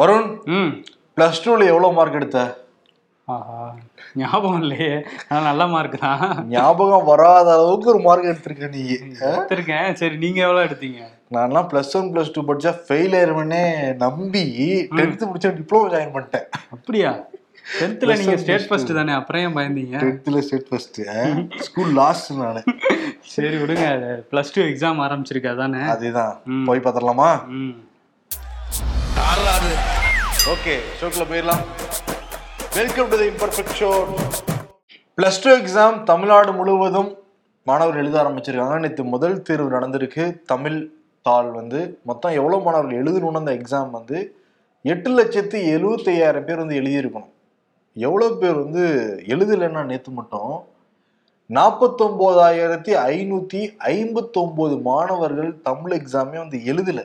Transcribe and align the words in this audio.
வருண் 0.00 0.28
ம். 0.46 0.70
பிளஸ் 1.16 1.42
டூல 1.44 1.64
எவ்வளவு 1.66 1.92
மார்க் 1.92 2.14
எடுத்த? 2.14 2.40
ஆஹா 3.28 3.58
ஞாபகம் 4.16 4.62
இல்லையே. 4.62 4.92
ஆனால் 5.28 5.44
நல்ல 5.44 5.66
மார்க் 5.66 5.98
தான். 5.98 6.22
ஞாபகம் 6.48 7.04
வராத 7.04 7.52
அளவுக்கு 7.52 7.88
ஒரு 7.88 7.98
மார்க் 7.98 8.24
எடுத்திருக்க 8.24 8.68
நீ. 8.68 8.82
எடுத்திருக்கேன். 9.26 9.94
சரி 9.94 10.16
நீங்க 10.16 10.40
எவ்வளோ 10.40 10.62
எடுத்தீங்க? 10.64 11.00
நான்லாம் 11.34 11.68
பிளஸ் 11.72 11.96
ஒன் 11.96 12.14
பிளஸ் 12.14 12.32
டூ 12.32 12.42
படிச்சா 12.42 12.72
ஃபெயில் 12.86 13.14
ஆயிருவேனே 13.14 13.62
நம்பி 13.96 14.44
டென்த்து 14.98 15.28
முடிச்சா 15.28 15.50
டிப்ளமோ 15.58 15.90
ஜாயின் 15.94 16.14
பண்ணிட்டேன். 16.14 16.48
அப்படியா? 16.70 17.12
டென்த்தில் 17.80 18.08
Plus 18.10 18.18
நீங்க 18.18 18.32
one, 18.32 18.38
ஸ்டேட் 18.38 18.66
ஃபர்ஸ்ட் 18.68 18.92
தானே 18.94 19.12
அப்புறம் 19.12 19.42
ஏன் 19.42 19.54
பயந்தீங்க? 19.56 19.96
டென்த்தில் 19.98 20.40
ஸ்டேட் 20.40 20.68
ஃபர்ஸ்ட் 20.68 20.98
ஸ்கூல் 21.60 21.92
லாஸ்ட் 21.92 22.32
நானு. 22.32 22.60
சரி 23.34 23.56
விடுங்க. 23.56 23.84
ப்ளஸ் 24.32 24.52
டூ 24.54 24.62
எக்ஸாம் 24.62 25.00
ஆரம்பிச்சிருக்கு 25.00 25.46
அதானே? 25.46 25.82
அதுதான். 25.86 26.34
ம். 26.46 26.66
போய் 26.66 26.78
பார்த்துடலாமா? 26.78 27.30
ம். 27.46 27.76
ஓகே 30.52 30.72
ஷோக்கில் 30.98 31.26
போயிடலாம். 31.30 31.60
Welcome 32.76 33.08
to 33.10 33.16
the 33.20 33.26
imperfect 33.32 33.74
show 33.80 33.90
plus 35.18 35.38
two 35.42 35.50
exam 35.58 35.96
Tamil Nadu 36.08 36.52
முழுவதும் 36.58 37.10
மாணவர்கள் 37.68 38.02
எழுத 38.02 38.16
ஆரம்பிச்சிருக்காங்க. 38.22 38.78
நேற்று 38.84 39.04
முதல் 39.12 39.36
தேர்வு 39.48 39.68
நடந்திருக்கு. 39.76 40.24
தமிழ் 40.52 40.78
தாள் 41.28 41.50
வந்து 41.58 41.80
மொத்தம் 42.10 42.36
எவ்வளோ 42.40 42.58
மாணவர்கள் 42.66 43.00
எழுதணும்னு 43.02 43.42
அந்த 43.42 43.54
எக்ஸாம் 43.60 43.92
வந்து 43.98 44.18
எட்டு 44.92 45.12
லட்சத்து 45.18 45.60
எழுபத்தையாயிரம் 45.76 46.48
பேர் 46.48 46.62
வந்து 46.64 46.80
எழுதியிருக்கணும். 46.80 47.32
எவ்வளோ 48.08 48.28
பேர் 48.42 48.58
வந்து 48.64 48.84
எழுதலைன்னா 49.34 49.84
நேற்று 49.92 50.12
மட்டும் 50.20 50.52
நாற்பத்தொம்போதாயிரத்தி 51.56 52.92
ஐநூற்றி 53.12 53.60
ஐம்பத்தொம்போது 53.94 54.74
மாணவர்கள் 54.82 55.50
தமிழ் 55.68 55.94
எக்ஸாமே 55.96 56.36
வந்து 56.42 56.58
எழுதலை. 56.72 57.04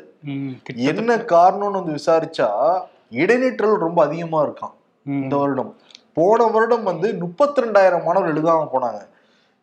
என்ன 0.92 1.16
காரணம்னு 1.34 1.80
வந்து 1.80 1.98
விசாரிச்சா 2.00 2.50
இடைநிற்றல் 3.22 3.84
ரொம்ப 3.86 4.00
அதிகமா 4.04 4.40
இருக்கான். 4.46 4.76
இந்த 5.06 5.36
வருடம். 5.38 5.74
போன 6.14 6.48
வருடம் 6.56 6.84
வந்து 6.84 7.08
முப்பத்தி 7.24 7.62
ரெண்டாயிரம் 7.64 8.06
மாணவர்கள் 8.08 8.36
எழுதாம 8.36 8.70
போனாங்க. 8.76 9.02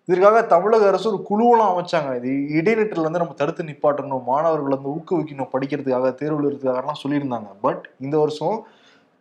இதற்காக 0.08 0.42
தமிழக 0.42 0.86
அரசு 0.86 1.06
ஒரு 1.12 1.18
குழுவெல்லாம் 1.30 1.72
அமைச்சாங்க. 1.72 2.12
இது 2.20 2.30
இடைநிற்றல் 2.58 3.06
வந்து 3.06 3.22
நம்ம 3.22 3.34
தடுத்து 3.40 3.70
நிப்பாட்டணும் 3.70 4.28
மாணவர்கள் 4.30 4.76
வந்து 4.76 4.94
ஊக்குவிக்கணும் 4.96 5.52
படிக்கிறதுக்காக 5.52 6.14
தேர்வு 6.20 6.40
எழுதுறதுக்காகலாம் 6.40 7.02
சொல்லியிருந்தாங்க. 7.02 7.50
பட் 7.66 7.84
இந்த 8.00 8.18
வருஷம் 8.18 8.56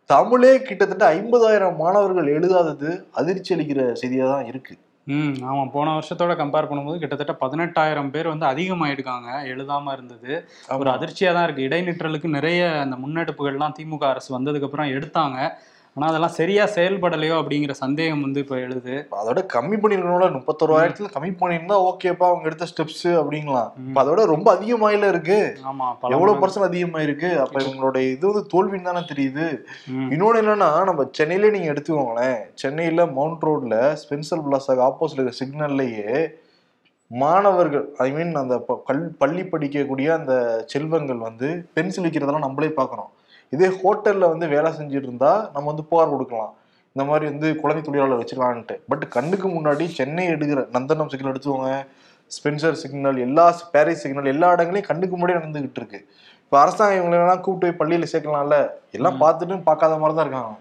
தமிழே 0.06 0.54
கிட்டத்தட்ட 0.62 1.04
ஐம்பதாயிரம் 1.18 1.76
மாணவர்கள் 1.82 2.34
எழுதாதது 2.36 2.90
அதிர்ச்சி 3.20 3.54
அளிக்கிற 3.54 3.82
செய்தியா 4.02 4.26
தான் 4.34 4.48
இருக்கு. 4.52 4.74
ம் 5.06 5.36
ஆமாம் 5.42 5.70
போன 5.70 5.92
வருஷத்தோட 5.94 6.32
கம்பேர் 6.40 6.68
பண்ணும்போது 6.70 6.98
கிட்டத்தட்ட 6.98 7.32
பதினெட்டாயிரம் 7.40 8.10
பேர் 8.10 8.28
வந்து 8.28 8.46
அதிகமாயிடுக்காங்க 8.46 9.28
எழுதாம 9.52 9.92
இருந்தது. 9.92 10.32
ஒரு 10.78 10.90
அதிர்ச்சியாக 10.90 11.34
தான் 11.36 11.46
இருக்கு. 11.46 11.66
இடைநிற்றலுக்கு 11.68 12.28
நிறைய 12.28 12.60
அந்த 12.84 12.96
முன்னெடுப்புகள்லாம் 12.96 13.74
திமுக 13.78 14.06
அரசு 14.08 14.30
வந்ததுக்கு 14.38 14.68
அப்புறம் 14.68 14.92
எடுத்தாங்க. 14.96 15.38
ஆனால் 15.96 16.10
அதெல்லாம் 16.10 16.34
சரியா 16.36 16.64
செயல்படலையோ 16.74 17.34
அப்படிங்கிற 17.38 17.72
சந்தேகம் 17.80 18.22
வந்து 18.22 18.40
இப்போ 18.40 18.56
எழுது. 18.58 18.92
அதோட 19.18 19.40
கம்மி 19.52 19.76
பண்ணிருக்கணும்ல 19.76 20.28
முப்பத்தோராயிரத்துல 20.36 21.08
கம்மி 21.12 21.30
பண்ணியிருந்தா 21.36 21.76
ஓகேப்பா 21.88 22.26
அவங்க 22.28 22.46
எடுத்த 22.46 22.68
ஸ்டெப்ஸ் 22.70 23.08
அப்படிங்கலாம் 23.18 23.68
இப்ப 23.82 24.00
அதோட 24.02 24.22
ரொம்ப 24.30 24.48
அதிகமாயில 24.56 25.08
இருக்கு. 25.08 25.38
ஆமா 25.70 25.88
பல 26.00 26.14
எவ்வளவு. 26.16 26.40
பர்சன்ட் 26.42 26.68
அதிகமாயிருக்கு? 26.68 27.30
அப்ப 27.42 27.56
இவங்களோட 27.64 27.98
இது 28.08 28.24
வந்து 28.30 28.44
தோல்வின்னு 28.52 28.88
தானே 28.90 29.02
தெரியுது. 29.10 29.46
ம், 29.92 30.08
இன்னொன்னு 30.14 30.40
என்னன்னா 30.42 30.70
நம்ம 30.84 31.06
சென்னையில 31.12 31.50
நீங்க 31.50 31.70
எடுத்துக்கோங்களேன் 31.72 32.34
சென்னையில 32.56 33.06
மவுண்ட் 33.12 33.44
ரோட்ல 33.44 33.74
ஸ்பென்சர் 34.02 34.44
பிளாஸாக 34.46 34.86
ஆப்போசிட் 34.88 35.18
இருக்கிற 35.18 35.40
சிக்னல்லையே 35.42 36.14
மாணவர்கள் 37.10 37.86
ஐ 38.00 38.10
மீன் 38.12 38.34
அந்த 38.40 38.54
ப- 38.66 38.82
கல் 38.86 39.02
பள்ளி 39.18 39.42
படிக்கக்கூடிய 39.48 40.08
அந்த 40.14 40.34
செல்வங்கள் 40.66 41.20
வந்து 41.24 41.48
பென்சில் 41.74 42.06
விற்கிறதெல்லாம் 42.06 42.46
நம்மளே 42.46 42.70
பார்க்குறோம் 42.76 43.10
இதே 43.54 43.68
ஹோட்டல்ல 43.80 44.28
வந்து 44.32 44.46
வேலை 44.54 44.68
செஞ்சுட்டு 44.78 45.08
இருந்தா 45.08 45.32
நம்ம 45.54 45.66
வந்து 45.72 45.84
புகார் 45.90 46.12
கொடுக்கலாம். 46.14 46.52
இந்த 46.94 47.04
மாதிரி 47.10 47.24
வந்து 47.30 47.48
குழந்தை 47.60 47.82
தொழிலாளர் 47.86 48.20
வச்சிருக்கான்ட்டு 48.20 48.74
பட் 48.90 49.04
கண்ணுக்கு 49.16 49.48
முன்னாடி 49.56 49.84
சென்னை 49.98 50.24
எடுக்கிற 50.34 50.62
நந்தனம் 50.74 51.10
சிக்னல் 51.12 51.32
எடுத்துக்கோங்க 51.32 51.70
ஸ்பென்சர் 52.36 52.80
சிக்னல் 52.82 53.18
எல்லா 53.26 53.44
பாரிஸ் 53.72 54.02
சிக்னல் 54.04 54.30
எல்லா 54.32 54.48
இடங்களையும் 54.56 54.88
கண்ணுக்கு 54.90 55.16
முன்னாடி 55.16 55.38
நடந்துகிட்டு 55.38 55.80
இருக்கு. 55.80 55.98
இப்போ 56.44 56.56
அரசாங்கம் 56.62 56.98
இவங்களெல்லாம் 57.00 57.42
கூப்பிட்டு 57.44 57.66
போய் 57.66 57.80
பள்ளியில 57.80 58.06
சேர்க்கலாம்ல. 58.12 58.56
எல்லாம் 58.96 59.18
பார்த்துட்டு 59.22 59.62
பார்க்காத 59.68 59.98
மாதிரி 60.02 60.16
தான் 60.18 60.26
இருக்காங்க. 60.26 60.52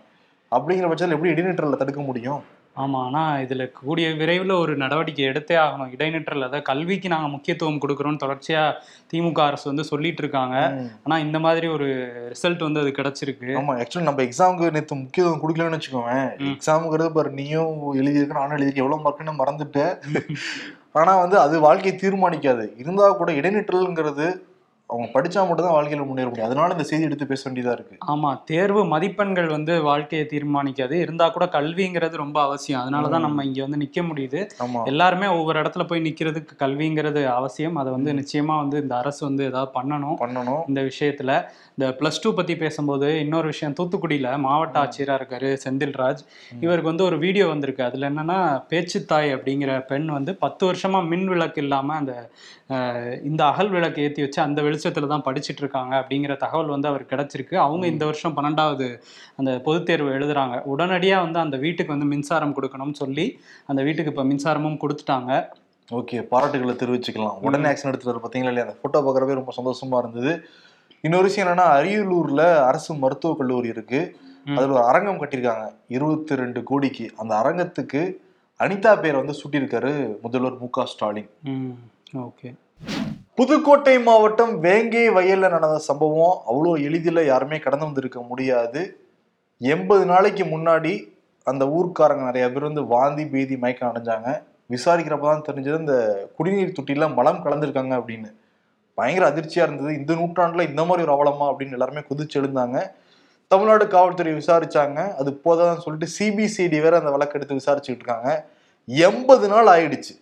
அப்படிங்கிற 0.56 0.88
பட்சத்தில் 0.90 1.16
எப்படி 1.18 1.32
இடைநிற்றல 1.34 1.80
தடுக்க 1.82 2.02
முடியும்? 2.10 2.42
ஆமா 2.76 2.98
ஆனா 3.06 3.38
இதுல 3.38 3.72
கூடிய 3.72 4.10
விரைவில் 4.14 4.52
ஒரு 4.52 4.78
நடவடிக்கை 4.78 5.26
எடுத்தே 5.26 5.56
ஆகணும். 5.56 5.90
இடைநிற்றல் 5.94 6.44
அதாவது 6.44 6.62
கல்விக்கு 6.62 7.10
நாங்க 7.10 7.28
முக்கியத்துவம் 7.28 7.82
கொடுக்குறோம்னு 7.82 8.24
தொடர்ச்சியா 8.24 8.62
திமுக 9.14 9.40
அரசு 9.42 9.70
வந்து 9.70 9.84
சொல்லிட்டு 9.84 10.22
இருக்காங்க. 10.22 10.56
ஆனா 11.04 11.18
இந்த 11.18 11.40
மாதிரி 11.40 11.68
ஒரு 11.68 11.88
ரிசல்ட் 12.30 12.60
வந்து 12.60 12.80
அது 12.80 12.92
கிடைச்சிருக்கு. 12.92 13.50
ஆமா 13.56 13.76
ஆக்சுவலி 13.78 14.04
நம்ம 14.04 14.24
எக்ஸாமுக்கு 14.24 14.72
நேற்று 14.72 14.96
முக்கியத்துவம் 14.96 15.44
கொடுக்கலன்னு 15.44 15.80
வச்சுக்கோங்க. 15.80 16.14
ம். 16.40 16.54
எக்ஸாமுங்கிறது 16.54 17.10
பாரு 17.10 17.32
நீயும் 17.32 17.96
எழுதியிருக்க 17.96 18.34
நானும் 18.34 18.58
எழுதியிருக்கேன் 18.58 18.86
எவ்வளவு 18.86 19.06
மார்க்குன்னு 19.08 19.42
மறந்துட்டேன். 19.42 19.94
ஆனா 20.92 21.16
வந்து 21.16 21.40
அது 21.40 21.60
வாழ்க்கையை 21.60 22.00
தீர்மானிக்காது. 22.00 22.64
இருந்தா 22.78 23.10
கூட 23.12 23.32
இடைநிற்றல்ங்கிறது 23.32 24.26
அவங்க 24.92 25.08
படிச்சா 25.14 25.42
மட்டும் 25.48 25.66
தான் 25.66 25.76
வாழ்க்கையில 25.76 26.06
முன்னேற 26.06 26.28
முடியும். 26.28 26.48
அதனால 26.48 26.72
இந்த 26.72 26.84
செய்தி 26.84 27.04
எடுத்து 27.04 27.28
பேச 27.28 27.42
வேண்டியதா 27.50 27.72
இருக்கு. 27.72 27.96
ஆமா 28.08 28.30
தேர்வு 28.44 28.86
மதிப்பெண்கள் 28.86 29.48
வந்து 29.48 29.82
வாழ்க்கையை 29.82 30.28
தீர்மானிக்காது. 30.28 30.96
இருந்தா 31.02 31.30
கூட 31.30 31.46
கல்விங்கிறது 31.52 32.16
ரொம்ப 32.16 32.42
அவசியம். 32.42 32.82
அதனாலதான். 32.82 33.20
நம்ம 33.20 33.46
இங்க 33.46 33.62
வந்து 33.62 33.78
நிக்க 33.78 34.02
முடியுது. 34.02 34.40
எல்லாருமே 34.86 35.28
ஒவ்வொரு 35.32 35.62
இடத்துல 35.62 35.88
போய் 35.88 36.02
நிக்கிறதுக்கு 36.02 36.56
கல்விங்கிறது 36.60 37.26
அவசியம். 37.32 37.76
அதை 37.76 37.92
வந்து 37.92 38.14
நிச்சயமா 38.14 38.58
வந்து 38.58 38.82
இந்த 38.82 38.96
அரசு 38.96 39.26
வந்து 39.26 39.46
ஏதாவது 39.46 39.72
பண்ணணும். 39.78 40.18
பண்ணணும். 40.20 40.62
இந்த 40.68 40.82
விஷயத்துல. 40.82 41.32
இந்த 41.78 41.96
பிளஸ் 42.00 42.22
டூ 42.24 42.34
பத்தி 42.34 42.58
பேசும்போது 42.58 43.20
இன்னொரு 43.20 43.48
விஷயம் 43.48 43.76
தூத்துக்குடியில 43.80 44.38
மாவட்ட 44.38 44.80
ஆட்சியரா 44.80 45.14
இருக்காரு 45.20 45.58
செந்தில்ராஜ் 45.66 46.22
இவருக்கு 46.60 46.90
வந்து 46.90 47.04
ஒரு 47.04 47.18
வீடியோ 47.18 47.48
வந்திருக்கு. 47.48 47.84
அதுல 47.84 48.10
என்னன்னா 48.10 48.40
பேச்சுத்தாய் 48.70 49.30
அப்படிங்கிற 49.36 49.86
பெண் 49.86 50.08
வந்து 50.10 50.36
பத்து 50.36 50.72
வருஷமா 50.72 51.08
மின் 51.08 51.28
விளக்கு 51.28 51.62
இல்லாம 51.62 51.94
அந்த 51.94 52.14
இந்த 53.24 53.46
அகல் 53.46 53.70
விளக்கு 53.70 54.02
ஏத்தி 54.02 54.22
வச்சு 54.22 54.42
அந்த 54.42 54.60
வெளிச்சத்துல 54.82 55.08
தான் 55.08 55.24
படிச்சிட்டு 55.26 55.62
இருக்காங்க 55.64 55.94
அப்படிங்கிற 56.00 56.38
தகவல் 56.38 56.68
வந்து 56.68 56.88
அவருக்கு 56.88 57.16
கிடைச்சிருக்கு. 57.16 57.56
அவங்க 57.56 57.88
இந்த 57.88 58.06
வருஷம் 58.06 58.38
பன்னெண்டாவது 58.38 59.02
அந்த 59.36 59.60
பொதுத் 59.60 59.86
தேர்வு 59.86 60.10
எழுதுறாங்க. 60.10 60.56
உடனடியா 60.74 61.20
வந்து 61.20 61.40
அந்த 61.40 61.58
வீட்டுக்கு 61.58 61.98
வந்து 61.98 62.10
மின்சாரம் 62.14 62.56
கொடுக்கணும்னு 62.56 62.94
சொல்லி 62.94 63.40
அந்த 63.66 63.84
வீட்டுக்கு 63.84 64.12
இப்ப 64.12 64.24
மின்சாரமும் 64.24 64.80
கொடுத்துட்டாங்க. 64.84 65.32
ஓகே 65.92 66.18
பாராட்டுகளை 66.32 66.74
தெரிவிச்சுக்கலாம். 66.76 67.40
உடனே 67.42 67.70
ஆக்ஷன் 67.70 67.92
எடுத்துட்டு 67.92 68.28
பார்த்தீங்களா 68.28 68.52
இல்லையா? 68.52 68.62
அந்த 68.62 68.78
போட்டோ 68.82 69.02
பார்க்குறப்பே 69.02 69.40
ரொம்ப 69.40 69.54
சந்தோஷமா 69.58 69.98
இருந்தது. 69.98 70.46
இன்னொரு 71.02 71.24
விஷயம் 71.24 71.50
என்னன்னா 71.50 71.68
அரியலூர்ல 71.80 72.42
அரசு 72.66 72.94
மருத்துவக் 72.94 73.38
கல்லூரி 73.38 73.68
இருக்கு. 73.68 74.18
அதுல 74.56 74.74
ஒரு 74.74 74.84
அரங்கம் 74.84 75.20
கட்டியிருக்காங்க. 75.20 75.66
இருபத்தி 75.88 76.36
ரெண்டு 76.36 76.64
கோடிக்கு. 76.64 77.10
அந்த 77.18 77.36
அரங்கத்துக்கு 77.36 78.02
அனிதா 78.60 79.02
பேரை 79.02 79.12
வந்து 79.12 79.36
சூட்டியிருக்காரு 79.42 80.22
முதல்வர் 80.22 80.58
மு 80.60 80.70
க 80.70 80.86
ஸ்டாலின். 80.86 81.30
ஓகே. 82.18 82.54
புதுக்கோட்டை 83.42 84.00
மாவட்டம் 84.00 84.60
வேங்கை 84.60 85.10
வயலில் 85.10 85.50
நடந்த 85.50 85.78
சம்பவம் 85.78 86.42
அவ்வளோ 86.50 86.84
எளிதில் 86.84 87.26
யாருமே 87.26 87.60
கடந்து 87.60 87.86
வந்திருக்க 87.86 88.20
முடியாது. 88.22 89.00
எண்பது 89.58 90.06
நாளைக்கு 90.06 90.44
முன்னாடி 90.44 91.14
அந்த 91.44 91.66
ஊர்க்காரங்க 91.66 92.24
நிறைய 92.24 92.52
பேர் 92.52 92.64
வந்து 92.64 92.86
வாந்தி 92.86 93.26
பேதி 93.26 93.58
மயக்கம் 93.58 93.94
அடைஞ்சாங்க. 93.94 94.44
விசாரிக்கிறப்ப 94.70 95.20
தான் 95.20 95.46
தெரிஞ்சது 95.50 95.80
இந்த 95.80 96.26
குடிநீர் 96.36 96.78
தொட்டிலாம் 96.82 97.14
மலம் 97.14 97.42
கலந்துருக்காங்க 97.46 97.94
அப்படின்னு. 98.02 98.34
பயங்கர 98.94 99.28
அதிர்ச்சியாக 99.28 99.74
இருந்தது. 99.74 99.98
இந்த 99.98 100.14
நூற்றாண்டில் 100.14 100.68
இந்த 100.68 100.86
மாதிரி 100.86 101.08
ஒரு 101.08 101.16
அவலமா 101.18 101.52
அப்படின்னு 101.52 101.72
எல்லாருமே 101.72 102.00
குதிச்சு 102.00 102.34
எழுந்தாங்க. 102.34 102.92
தமிழ்நாடு 103.48 103.88
காவல்துறை 103.88 104.34
விசாரிச்சாங்க. 104.34 105.14
அது 105.14 105.42
போதான்னு 105.46 105.78
சொல்லிட்டு 105.78 106.16
சிபிசிஐடி 106.20 106.82
வேற 106.82 106.98
அந்த 106.98 107.10
வழக்கு 107.10 107.40
எடுத்து 107.40 107.56
விசாரிச்சுட்டு 107.56 108.02
இருக்காங்க. 108.02 108.46
எண்பது 108.86 109.48
நாள் 109.48 109.66
ஆயிடுச்சு. 109.66 110.21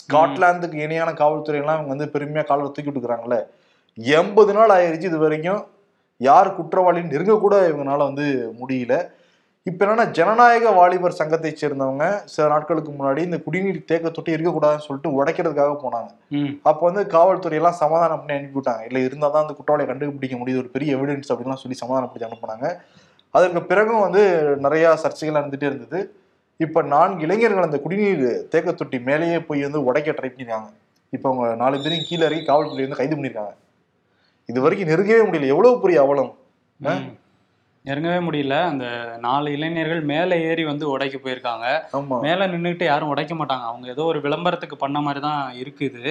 ஸ்காட்லாந்துக்கு 0.00 0.84
இணையான 0.84 1.10
காவல்துறை 1.22 1.58
எல்லாம் 1.62 1.78
இவங்க 1.78 1.94
வந்து 1.94 2.12
பெருமையா 2.14 2.44
கால 2.50 2.68
தூக்கி 2.76 2.88
விட்டுக்கிறாங்கல்ல 2.88 3.38
எண்பது 4.18 4.52
நாள் 4.58 4.74
ஆயிடுச்சு 4.76 5.10
இது 5.10 5.18
வரைக்கும். 5.24 5.62
யார் 6.20 6.56
குற்றவாளின்னு 6.58 7.12
நெருங்க 7.14 7.34
கூட 7.44 7.56
இவங்கனால 7.70 8.04
வந்து 8.10 8.26
முடியல. 8.60 8.94
இப்ப 9.66 9.84
என்னன்னா 9.84 10.04
ஜனநாயக 10.18 10.70
வாலிபர் 10.78 11.18
சங்கத்தை 11.18 11.50
சேர்ந்தவங்க 11.60 12.06
சில 12.32 12.44
நாட்களுக்கு 12.52 12.90
முன்னாடி 12.92 13.20
இந்த 13.28 13.38
குடிநீர் 13.44 13.78
தேக்க 13.90 14.10
தொட்டி 14.16 14.34
இருக்கக்கூடாதுன்னு 14.36 14.86
சொல்லிட்டு 14.86 15.10
உடைக்கிறதுக்காக 15.18 15.74
போனாங்க. 15.84 16.10
அப்போ 16.70 16.82
வந்து 16.88 17.02
காவல்துறை 17.14 17.58
எல்லாம் 17.60 17.78
சமாதானம் 17.82 18.20
பண்ணி 18.22 18.36
அனுப்பிவிட்டாங்க 18.38 18.88
இல்லை 18.88 19.02
இருந்தால் 19.08 19.34
தான் 19.34 19.44
அந்த 19.44 19.54
குற்றவாளியை 19.58 19.88
கண்டுபிடிக்க 19.90 20.36
முடியுது. 20.40 20.62
ஒரு 20.64 20.72
பெரிய 20.76 20.96
எவிடன்ஸ் 20.96 21.30
அப்படின்லாம் 21.32 21.62
சொல்லி 21.64 21.78
சமாதானம் 21.82 22.12
பண்ணி 22.14 22.28
அனுப்புனாங்க. 22.28 22.66
அதற்கு 23.34 23.62
பிறகும் 23.70 24.04
வந்து 24.06 24.22
நிறைய 24.66 24.86
சர்ச்சைகள் 25.04 25.40
இருந்துட்டே 25.40 25.70
இருந்தது. 25.70 26.00
இப்போ 26.60 26.82
நான்கு 26.82 27.24
இளைஞர்கள் 27.26 27.66
அந்த 27.66 27.78
குடிநீர் 27.78 28.24
தேக்க 28.48 28.72
தொட்டி 28.72 28.98
மேலேயே 28.98 29.38
போய் 29.40 29.62
வந்து 29.62 29.80
உடைக்க 29.84 30.10
ட்ரை 30.10 30.28
பண்ணியிருக்காங்க 30.28 30.70
இப்போ 31.12 31.26
அவங்க 31.30 31.46
நாலு 31.54 31.76
பேரையும் 31.78 32.06
கீழே 32.08 32.24
இறங்கி 32.26 32.44
காவல்துறை 32.44 32.84
வந்து 32.84 33.00
கைது 33.00 33.16
பண்ணியிருக்காங்க 33.16 33.54
இது 34.48 34.60
வரைக்கும் 34.60 34.88
நெருங்கவே 34.88 35.22
முடியல. 35.26 35.52
எவ்வளவு 35.54 35.80
பெரிய 35.80 35.98
அவலம்? 36.00 36.32
இறங்கவே 37.84 38.18
முடியல. 38.20 38.56
அந்த 38.64 38.84
நாலு 39.20 39.52
இளைஞர்கள் 39.52 40.02
மேலே 40.10 40.36
ஏறி 40.42 40.64
வந்து 40.64 40.84
உடைக்க 40.90 41.16
போயிருக்காங்க. 41.18 41.64
மேலே 42.24 42.44
நின்றுட்டு 42.46 42.84
யாரும் 42.84 43.08
உடைக்க 43.08 43.34
மாட்டாங்க. 43.34 43.64
அவங்க 43.64 43.86
ஏதோ 43.88 44.04
ஒரு 44.04 44.20
விளம்பரத்துக்கு 44.20 44.76
பண்ண 44.76 45.00
மாதிரி 45.00 45.20
தான் 45.20 45.40
இருக்குது. 45.62 46.02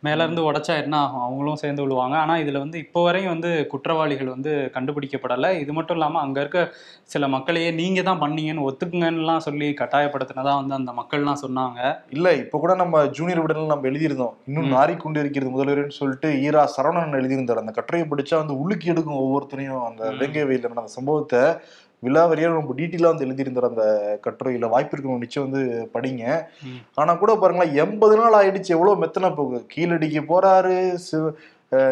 மேல 0.00 0.22
இருந்து 0.22 0.42
உடைச்சா 0.48 0.74
என்ன 0.82 0.96
ஆகும்? 0.98 1.22
அவங்களும் 1.22 1.56
சேர்ந்து 1.56 1.84
விழுவாங்க. 1.84 2.16
ஆனா 2.16 2.34
இதுல 2.36 2.58
வந்து 2.58 2.78
இப்போ 2.78 3.02
வரையும் 3.02 3.32
வந்து 3.34 3.50
குற்றவாளிகள் 3.72 4.32
வந்து 4.34 4.52
கண்டுபிடிக்கப்படலை. 4.76 5.50
இது 5.60 5.72
மட்டும் 5.72 5.96
இல்லாம 5.96 6.20
அங்க 6.20 6.38
இருக்க 6.40 6.60
சில 7.06 7.24
மக்களையே 7.28 7.70
நீங்க 7.72 8.02
தான் 8.02 8.22
பண்ணீங்கன்னு 8.22 8.66
ஒத்துக்குங்கன்னுலாம் 8.68 9.44
சொல்லி 9.46 9.68
கட்டாயப்படுத்தினதா 9.80 10.54
வந்து 10.60 10.74
அந்த 10.74 10.92
மக்கள்லாம் 10.92 11.42
சொன்னாங்க. 11.42 11.80
இல்ல 12.10 12.34
இப்ப 12.36 12.58
கூட 12.58 12.74
நம்ம 12.74 13.04
ஜூனியர் 13.16 13.42
விடல 13.44 13.66
நம்ம 13.66 13.90
எழுதியிருந்தோம். 13.90 14.34
இன்னும் 14.46 14.68
ம். 14.68 14.72
நாறிக்கொண்டு 14.76 15.20
இருக்கிறது 15.20 15.54
முதல்வர்னு 15.54 15.98
சொல்லிட்டு 16.00 16.30
ஈரா 16.44 16.64
சரவணன் 16.76 17.20
எழுதியிருந்தார். 17.20 17.62
அந்த 17.64 17.72
கட்டுரையை 17.72 18.06
படிச்சா 18.08 18.36
வந்து 18.36 18.56
உள்ளுக்கு 18.62 18.92
எடுக்கும் 18.94 19.20
ஒவ்வொருத்தரையும் 19.20 19.84
அந்த. 19.86 20.02
வேங்கை 20.20 20.46
வெயில 20.46 20.72
நடந்த 20.72 20.94
சம்பவத்தை 21.16 21.70
விலாவரியா 22.02 22.52
ரொம்ப 22.52 22.74
டீட்டெயிலா 22.74 23.02
வந்து 23.02 23.24
எழுதியிருந்தார் 23.24 23.68
அந்த 23.68 24.18
கட்டுரையில. 24.24 24.68
வாய்ப்பு 24.68 24.96
இருக்கணும் 24.96 25.18
நிச்சயம் 25.18 25.50
வந்து 25.50 25.90
படிங்க. 25.94 26.44
ம். 26.62 26.80
ஆனா 26.94 27.14
கூட 27.14 27.34
பாருங்களேன் 27.34 27.74
எண்பது 27.74 28.16
நாள் 28.16 28.36
ஆயிடுச்சு. 28.38 28.64
எவ்வளவு 28.64 29.04
மெத்தனை 29.04 29.34
போகுது 29.34 29.66
கீழடிக்கு 29.76 30.22
போறாரு 30.28 30.94
சிவ 30.94 31.32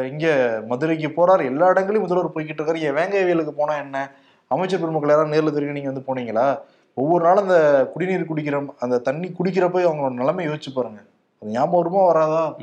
இங்க 0.06 0.26
மதுரைக்கு 0.68 1.08
போறாரு. 1.08 1.44
எல்லா 1.44 1.68
இடங்களையும் 1.68 2.10
முதல்வர் 2.10 2.32
போய்கிட்டு 2.34 2.60
இருக்காரு. 2.60 2.80
என் 2.80 2.94
வேங்கை 2.94 3.24
வெயிலுக்கு 3.24 3.52
போனா 3.52 3.76
என்ன? 3.76 4.10
அமைச்சர் 4.48 4.80
பெருமக்கள் 4.80 5.10
யாராவது 5.10 5.34
நேர்ல 5.34 5.52
தெரியும் 5.52 5.74
நீங்க 5.74 5.90
வந்து 5.90 6.14
போனீங்களா? 6.14 6.58
ஒவ்வொரு 6.94 7.24
நாளும் 7.24 7.42
அந்த 7.42 7.90
குடிநீர் 7.94 8.32
குடிக்கிற 8.32 8.66
அந்த 8.78 8.98
தண்ணி 8.98 9.28
குடிக்கிறப்ப 9.28 9.76
அவங்களோட 9.84 10.12
நிலைமை 10.12 10.48
யோசிச்சு 10.48 10.72
பாருங்க. 10.74 11.00
அது 11.42 11.50
ஞாபகம் 11.50 12.06
வராதா? 12.06 12.54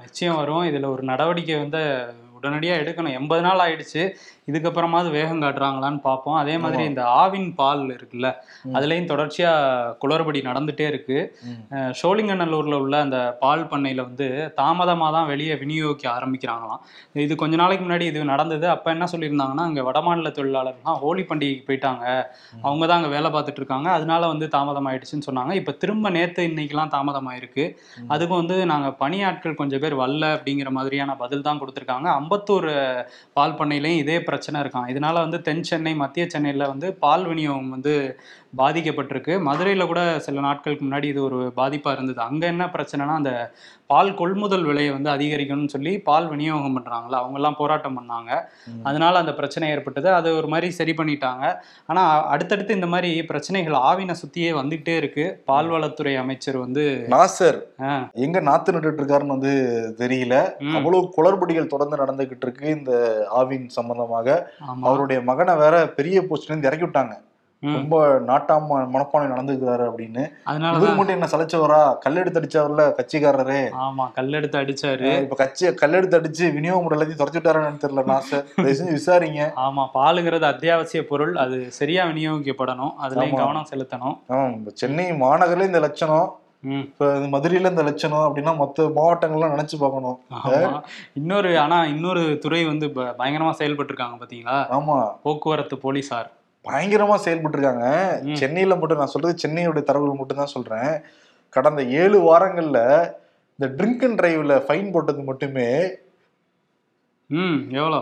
நிச்சயம் 0.00 0.36
வரும். 0.36 0.64
இதுல 0.64 0.90
ஒரு 0.90 1.02
நடவடிக்கை 1.02 1.56
வந்து 1.56 1.78
உடனடியா 2.42 2.74
எடுக்கணும். 2.80 3.12
எண்பது 3.12 3.42
நாள் 3.42 3.58
ஆயிடுச்சு. 3.58 4.14
இதுக்கப்புறமாவது 4.48 5.10
வேகம் 5.10 5.42
காட்டுறாங்களான்னு 5.42 6.00
பார்ப்போம். 6.00 6.36
அதே 6.36 6.54
மாதிரி. 6.58 6.82
இந்த 6.84 7.02
ஆவின் 7.18 7.48
பால் 7.54 7.82
இருக்குல்ல. 7.90 8.28
அதுலயும் 8.76 9.10
தொடர்ச்சியா 9.10 9.50
குளறுபடி 10.02 10.40
நடந்துட்டே 10.42 10.86
இருக்கு. 10.86 11.18
சோழிங்கநல்லூர்ல 12.00 12.78
உள்ள 12.78 12.96
அந்த 13.00 13.18
பால் 13.40 13.64
பண்ணையில 13.64 14.06
வந்து 14.08 14.26
தாமதமா 14.60 15.08
தான் 15.10 15.26
வெளியே 15.26 15.54
விநியோகிக்க 15.54 16.06
ஆரம்பிக்கிறாங்களாம். 16.14 16.80
இது 17.24 17.36
கொஞ்ச 17.36 17.56
நாளைக்கு 17.56 17.84
முன்னாடி 17.84 18.06
இது 18.10 18.24
நடந்தது. 18.32 18.68
அப்ப 18.68 18.90
என்ன 18.90 19.08
சொல்லியிருந்தாங்கன்னா 19.12 19.66
அங்க 19.68 19.82
வடமாநில 19.82 20.32
தொழிலாளர்லாம் 20.38 20.98
ஹோலி 21.02 21.24
பண்டிகைக்கு 21.24 21.66
போயிட்டாங்க. 21.68 22.04
அவங்க 22.62 22.84
தான் 22.86 22.98
அங்க 22.98 23.08
வேலை 23.08 23.30
பார்த்துட்டு 23.30 23.62
இருக்காங்க. 23.62 23.88
அதனால 23.90 24.26
வந்து 24.26 24.48
தாமதம் 24.48 24.88
ஆயிடுச்சுன்னு 24.88 25.28
சொன்னாங்க. 25.28 25.52
இப்ப 25.54 25.76
திரும்ப 25.82 26.10
நேத்து 26.10 26.48
இன்னைக்கெல்லாம் 26.50 26.94
தாமதம் 26.96 27.30
ஆயிருக்கு 27.30 27.64
ம். 27.98 28.08
அதுக்கும் 28.10 28.40
வந்து 28.42 28.58
நாங்க 28.66 28.88
பணியாட்கள் 29.02 29.54
கொஞ்சம் 29.54 29.80
பேர் 29.80 30.00
வரல 30.02 30.26
அப்படிங்கிற 30.36 30.70
மாதிரியான 30.70 31.16
பதில் 31.16 31.42
தான் 31.42 31.60
கொடுத்துருக்காங்க. 31.60 32.08
அம்பத்தூர் 32.20 32.70
பால் 33.36 33.58
பண்ணையிலையும் 33.58 33.98
இதே 33.98 34.16
பிரச்சனை 34.20 34.36
பிரச்சனை 34.38 34.58
இருக்கான் 34.64 34.90
இதனால 34.92 35.14
வந்து 35.24 35.38
தென் 35.46 35.62
சென்னை 35.68 35.92
மத்திய 36.02 36.24
சென்னையில் 36.32 36.70
வந்து 36.70 36.88
பால் 37.04 37.24
விநியோகம் 37.30 37.72
வந்து 37.74 37.94
பாதிக்கப்பட்டிருக்கு. 38.60 39.34
மதுரையில் 39.48 39.90
கூட 39.90 40.02
சில 40.26 40.42
நாட்களுக்கு 40.46 40.84
முன்னாடி 40.84 41.06
இது 41.12 41.20
ஒரு 41.28 41.38
பாதிப்பாக 41.56 41.96
இருந்தது. 41.96 42.20
அங்கே 42.28 42.46
என்ன 42.52 42.64
பிரச்சனைனா 42.74 43.14
அந்த 43.20 43.32
பால் 43.92 44.10
கொள்முதல் 44.14 44.66
விலையை 44.68 44.90
வந்து 44.94 45.10
அதிகரிக்கணும்னு 45.14 45.74
சொல்லி 45.74 45.92
பால் 46.08 46.26
விநியோகம் 46.32 46.74
பண்றாங்கல்ல 46.76 47.20
அவங்க 47.20 47.38
எல்லாம் 47.40 47.56
போராட்டம் 47.60 47.96
பண்ணாங்க. 47.98 48.30
அதனால 48.88 49.14
அந்த 49.22 49.32
பிரச்சனை 49.38 49.70
ஏற்பட்டது. 49.74 50.08
அது 50.18 50.28
ஒரு 50.40 50.48
மாதிரி 50.54 50.68
சரி 50.78 50.94
பண்ணிட்டாங்க. 50.98 51.44
ஆனா 51.90 52.02
அடுத்தடுத்து 52.34 52.78
இந்த 52.78 52.88
மாதிரி 52.94 53.10
பிரச்சனைகள் 53.30 53.76
ஆவினை 53.90 54.16
சுத்தியே 54.22 54.50
வந்துகிட்டே 54.60 54.96
இருக்கு. 55.02 55.24
பால்வளத்துறை 55.50 56.14
அமைச்சர் 56.24 56.58
வந்து 56.64 56.84
நாசர் 57.14 57.60
எங்க 58.26 58.40
நாத்து 58.50 58.74
நட்டுட்டு 58.76 59.02
இருக்காருன்னு 59.02 59.36
வந்து 59.36 59.54
தெரியல. 60.02 60.34
அவ்வளவு 60.78 61.02
குளறுபடிகள் 61.16 61.72
தொடர்ந்து 61.74 62.02
நடந்துகிட்டு 62.02 62.46
இருக்கு 62.48 62.68
இந்த 62.78 62.92
ஆவின் 63.40 63.66
சம்பந்தமாக. 63.78 64.38
அவருடைய 64.88 65.20
மகனை 65.30 65.56
வேற 65.64 65.76
பெரிய 66.00 66.18
போஸ்ட்ல 66.28 66.52
இருந்து 66.52 66.70
இறக்கி 66.70 66.86
விட்டாங்க. 66.86 67.16
ரொம்ப 67.62 67.96
நாட்டாம 68.26 68.76
மனப்பானை 68.94 69.26
நடந்துக்கிறாரு 69.30 69.84
அப்படின்னு. 69.90 70.24
அதனால 70.50 70.78
இவரு 70.78 70.96
மட்டும் 70.98 71.16
என்ன 71.16 71.28
சலைச்சவரா? 71.32 71.80
கல்லெடுத்து 72.04 72.40
அடிச்சவர்ல 72.40 72.84
கட்சிக்காரரு. 72.98 73.60
ஆமா 73.86 74.04
கல்லெடுத்து 74.18 74.56
அடிச்சாரு. 74.62 75.08
இப்ப 75.24 75.38
கட்சி 75.42 75.66
கல்லெடுத்து 75.82 76.18
அடிச்சு 76.20 76.44
விநியோகம் 76.56 76.84
முறை 76.86 76.96
எல்லாத்தையும் 76.98 77.22
துரத்தி 77.22 77.40
விட்டாரான்னு 77.40 77.84
தெரியல 77.84 78.04
தயவு 78.08 78.76
செஞ்சு 78.80 78.96
விசாரிங்க. 78.98 79.42
ஆமா 79.66 79.84
பாலுங்கிறது 79.98 80.48
அத்தியாவசிய 80.52 81.02
பொருள். 81.12 81.34
அது 81.44 81.58
சரியா 81.80 82.04
விநியோகிக்கப்படணும். 82.12 82.94
அதுலயும். 83.06 83.40
கவனம் 83.42 83.70
செலுத்தணும். 83.72 84.16
சென்னை 84.82 85.08
மாநகர்ல 85.24 85.70
இந்த 85.70 85.82
லட்சணம் 85.86 86.28
இப்ப 86.78 87.08
மதுரையில 87.32 87.70
இந்த 87.72 87.82
லட்சணம் 87.88 88.24
அப்படின்னா 88.26 88.52
மத்த 88.62 88.86
மாவட்டங்கள்லாம் 88.96 89.52
நினைச்சு 89.54 89.76
பார்க்கணும். 89.82 90.16
இன்னொரு 91.20 91.50
ஆனா 91.64 91.76
இன்னொரு 91.92 92.24
துறை 92.44 92.64
வந்து 92.72 92.86
பயங்கரமா 93.20 93.52
செயல்பட்டு 93.60 93.92
இருக்காங்க 93.92 94.16
பாத்தீங்களா? 94.22 94.58
ஆமா. 94.78 94.96
போக்குவரத்து 95.26 95.78
போலீசார் 95.78 96.28
பயங்கரமா 96.68 97.16
செயல்பட்டு 97.26 97.58
இருக்காங்க. 97.58 97.86
சென்னையில 98.40 98.76
மட்டும் 98.80 99.00
நான் 99.02 99.14
சொல்றது 99.14 99.42
சென்னையோட 99.44 99.82
தரவுகள் 99.90 100.20
மட்டும் 100.20 100.42
தான் 100.42 100.54
சொல்றேன். 100.56 100.92
கடந்த 101.56 101.82
ஏழு 102.00 102.18
வாரங்கள்ல 102.28 102.80
இந்த 103.58 103.66
ட்ரிங்க் 103.78 104.04
அண்ட் 104.06 104.18
டிரைவ்ல 104.20 104.56
ஃபைன் 104.66 104.92
போட்டது 104.94 105.22
மட்டுமே 105.30 105.70
ம் 107.30 107.56
எவ்வளோ? 107.78 108.00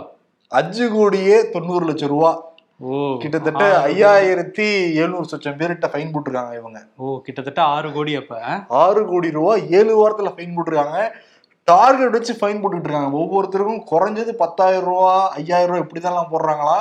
அஞ்சு 0.52 0.84
கோடியே 0.96 1.36
தொண்ணூறு 1.54 1.84
லட்சம் 1.88 2.10
ரூபா. 2.12 2.32
ஓ 2.80 2.90
கிட்டத்தட்ட. 3.22 3.64
ஐயாயிரத்தி 3.88 4.66
எழுநூறு 5.00 5.26
லட்சம் 5.32 5.56
பேர்கிட்ட 5.60 5.88
ஃபைன் 5.92 6.12
போட்டிருக்காங்க 6.14 6.52
இவங்க. 6.60 6.80
ஓ 7.02 7.14
கிட்டத்தட்ட 7.26 7.60
ஆறு 7.74 7.88
கோடி 7.96 8.12
அப்ப 8.20 8.40
ஆறு 8.82 9.02
கோடி 9.10 9.30
ரூபா 9.38 9.54
ஏழு 9.78 9.92
வாரத்துல 10.00 10.32
ஃபைன் 10.34 10.54
போட்டிருக்காங்க. 10.56 10.98
டார்கெட் 11.68 12.16
வச்சு 12.16 12.32
ஃபைன் 12.32 12.58
போட்டுட்டு 12.62 12.86
இருக்காங்க. 12.86 13.16
ஒவ்வொருத்தருக்கும் 13.20 13.80
குறைஞ்சது 13.88 14.32
பத்தாயிரம் 14.42 14.84
ரூபா 14.88 15.08
ஐயாயிரம் 15.38 15.70
ரூபா 15.70 15.80
இப்படிதான் 15.84 16.28
போடுறாங்களா? 16.32 16.76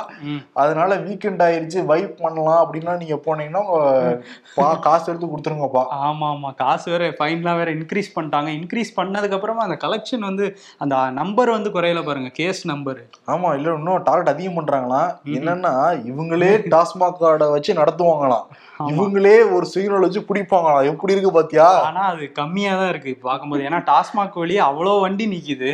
அதனால 0.62 0.94
வீக்கெண்ட் 1.06 1.42
ஆயிருச்சு 1.46 1.80
வைப் 1.88 2.12
பண்ணலாம் 2.20 2.60
அப்படின்னா 2.64 2.92
நீங்க 3.00 3.16
போனீங்கன்னா 3.24 3.62
உங்க 3.68 4.68
காசு 4.86 5.06
எடுத்து 5.10 5.30
கொடுத்துருங்கப்பா. 5.32 5.82
ஆமா 6.08 6.26
ஆமா 6.34 6.50
காசு 6.62 6.86
வேற 6.90 7.08
ஃபைன்லாம் 7.18 7.58
வேற 7.60 7.72
இன்க்ரீஸ் 7.78 8.14
பண்ணிட்டாங்க. 8.16 8.52
இன்க்ரீஸ் 8.58 8.92
பண்ணதுக்கு 9.00 9.38
அப்புறமா 9.38 9.64
அந்த 9.66 9.78
கலெக்ஷன் 9.86 10.28
வந்து 10.28 10.46
அந்த 10.78 10.94
நம்பர் 11.20 11.54
வந்து 11.56 11.72
குறையல 11.76 12.04
பாருங்க 12.04 12.30
கேஸ் 12.40 12.62
நம்பர் 12.72 13.00
ஆமா 13.34 13.50
இல்ல 13.58 13.74
இன்னும் 13.78 14.06
டார்கெட் 14.08 14.32
அதிகம் 14.34 14.58
பண்றாங்களாம் 14.60 15.10
ம்ஹும். 15.10 15.34
என்னன்னா 15.38 15.74
இவங்களே 16.12 16.52
டாஸ்மாக் 16.74 17.20
கார்டை 17.20 17.48
வச்சு 17.56 17.78
நடத்துவாங்களாம். 17.80 18.46
இவங்களே 18.92 19.36
ஒரு 19.56 19.66
சிக்னல் 19.66 20.04
வச்சு 20.04 20.20
பிடிப்பாங்களாம். 20.28 20.88
எப்படி 20.90 21.14
இருக்கு 21.14 21.30
பாத்தியா? 21.32 21.68
ஆனா 21.86 22.02
அது 22.12 22.24
கம்மியா 22.40 22.72
தான் 22.80 22.90
இருக்கு. 22.92 23.12
பார்க்கும்போது 23.22 23.62
ஏன்னா 23.68 23.78
டாஸ்மாக் 23.90 24.40
வழியே 24.40 24.62
அவ்வளோ 24.76 24.94
வண்டி 25.02 25.24
நிக்குது. 25.32 25.70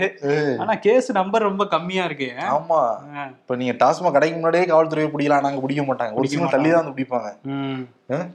ஆனா 0.62 0.75
கேஸ் 0.84 1.08
நம்பர் 1.19 1.46
ரொம்ப 1.49 1.64
கம்மியா 1.72 2.02
இருக்கு. 2.08 2.28
ஆமா. 2.56 2.81
இப்ப 3.38 3.56
நீங்க 3.60 3.75
டாஸ்மாக் 3.81 4.14
கடைக்கு 4.16 4.37
முன்னாடியே 4.37 4.66
காவல்துறையை 4.70 5.08
பிடிக்கலாம். 5.14 5.44
நாங்க 5.46 5.62
பிடிக்க 5.64 5.84
மாட்டாங்க 5.88 6.19
ஒரு 6.20 6.31
சிக்னல் 6.32 6.54
தள்ளி 6.54 6.70
தான் 6.70 6.82
வந்து 6.82 6.94
பிடிப்பாங்க. 6.96 7.31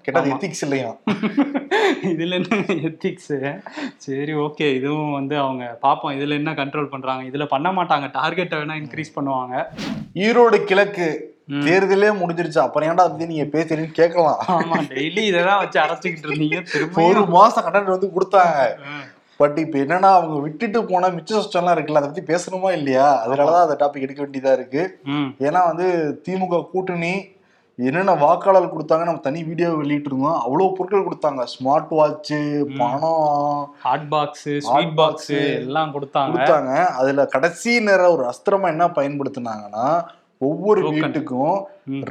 கேட்டது. 0.05 0.33
எத்திக்ஸ் 0.33 0.63
இல்லையா? 0.67 0.91
இதுல 2.11 2.37
என்ன 2.39 2.57
எத்திக்ஸ் 2.87 3.33
சரி 4.05 4.33
ஓகே 4.45 4.67
இதுவும் 4.79 5.15
வந்து 5.17 5.35
அவங்க 5.43 5.63
பார்ப்போம் 5.85 6.15
இதுல 6.17 6.37
என்ன 6.41 6.51
கண்ட்ரோல் 6.59 6.91
பண்றாங்க? 6.93 7.23
இதுல 7.29 7.45
பண்ண 7.53 7.69
மாட்டாங்க. 7.77 8.07
டார்கெட்டை 8.19 8.59
வேணா 8.61 8.77
இன்க்ரீஸ் 8.83 9.15
பண்ணுவாங்க. 9.17 9.55
ஈரோடு 10.27 10.59
கிழக்கு. 10.71 11.09
தேர்தலே 11.67 12.07
முடிஞ்சிருச்சு. 12.21 12.59
அப்புறம் 12.63 12.87
ஏன்டா 12.89 13.03
பத்தி 13.09 13.27
நீங்க 13.29 13.45
பேசுறீங்கன்னு 13.53 13.99
கேட்கலாம். 13.99 14.39
ஆமா 14.55 14.77
டெய்லி 14.89 15.21
இதெல்லாம் 15.31 15.61
வச்சு 15.61 15.79
அரைச்சிக்கிட்டு 15.83 16.27
இருந்தீங்க. 16.29 16.57
ஒரு 17.09 17.21
மாசம் 17.35 17.65
கண்டென்ட் 17.65 17.93
வந்து 17.93 18.09
கொடுத்தாங்க. 18.15 18.57
பட் 19.37 19.57
இப்ப 19.57 19.79
என்னன்னா 19.79 20.09
அவங்க 20.17 20.35
விட்டுட்டு 20.39 20.85
போன 20.85 21.09
மிச்ச 21.09 21.31
சுற்றம்லாம் 21.33 21.75
இருக்குல்ல 21.77 22.01
அதை 22.01 22.09
பத்தி 22.09 22.23
பேசணுமா 22.33 22.69
இல்லையா? 22.71 23.07
அதனாலதான் 23.25 23.65
அந்த 23.65 23.75
டாபிக் 23.79 24.05
எடுக்க 24.05 24.21
வேண்டியதா 24.23 24.53
இருக்கு. 24.59 24.83
ஏன்னா 25.47 25.61
வந்து 25.71 25.87
திமுக 26.27 26.69
கூட்டணி 26.69 27.13
என்னென்ன 27.79 28.13
வாக்காளர் 28.13 28.75
கொடுத்தாங்க 28.75 29.03
நம்ம 29.07 29.23
தனி 29.25 29.43
வீடியோ 29.43 29.69
வெளியிட்டு 29.69 30.09
இருந்தோம் 30.09 30.39
அவ்வளவு 30.39 30.71
பொருட்கள் 30.77 31.07
கொடுத்தாங்க. 31.07 31.43
ஸ்மார்ட் 31.53 31.91
வாட்ச் 31.97 32.33
பணம் 32.77 33.75
ஹாட் 33.81 34.07
பாக்ஸ் 34.09 34.47
ஸ்வீட் 34.67 34.95
பாக்ஸ் 34.95 35.29
எல்லாம் 35.29 35.93
கொடுத்தாங்க. 35.95 36.33
கொடுத்தாங்க. 36.33 36.85
அதுல 37.01 37.25
கடைசி 37.25 37.79
நேரம் 37.79 38.11
ஒரு 38.11 38.25
அஸ்திரமா 38.31 38.67
என்ன 38.67 38.87
பயன்படுத்தினாங்கன்னா 38.87 39.85
ஒவ்வொரு. 40.37 40.81
வீட்டுக்கும். 40.91 41.59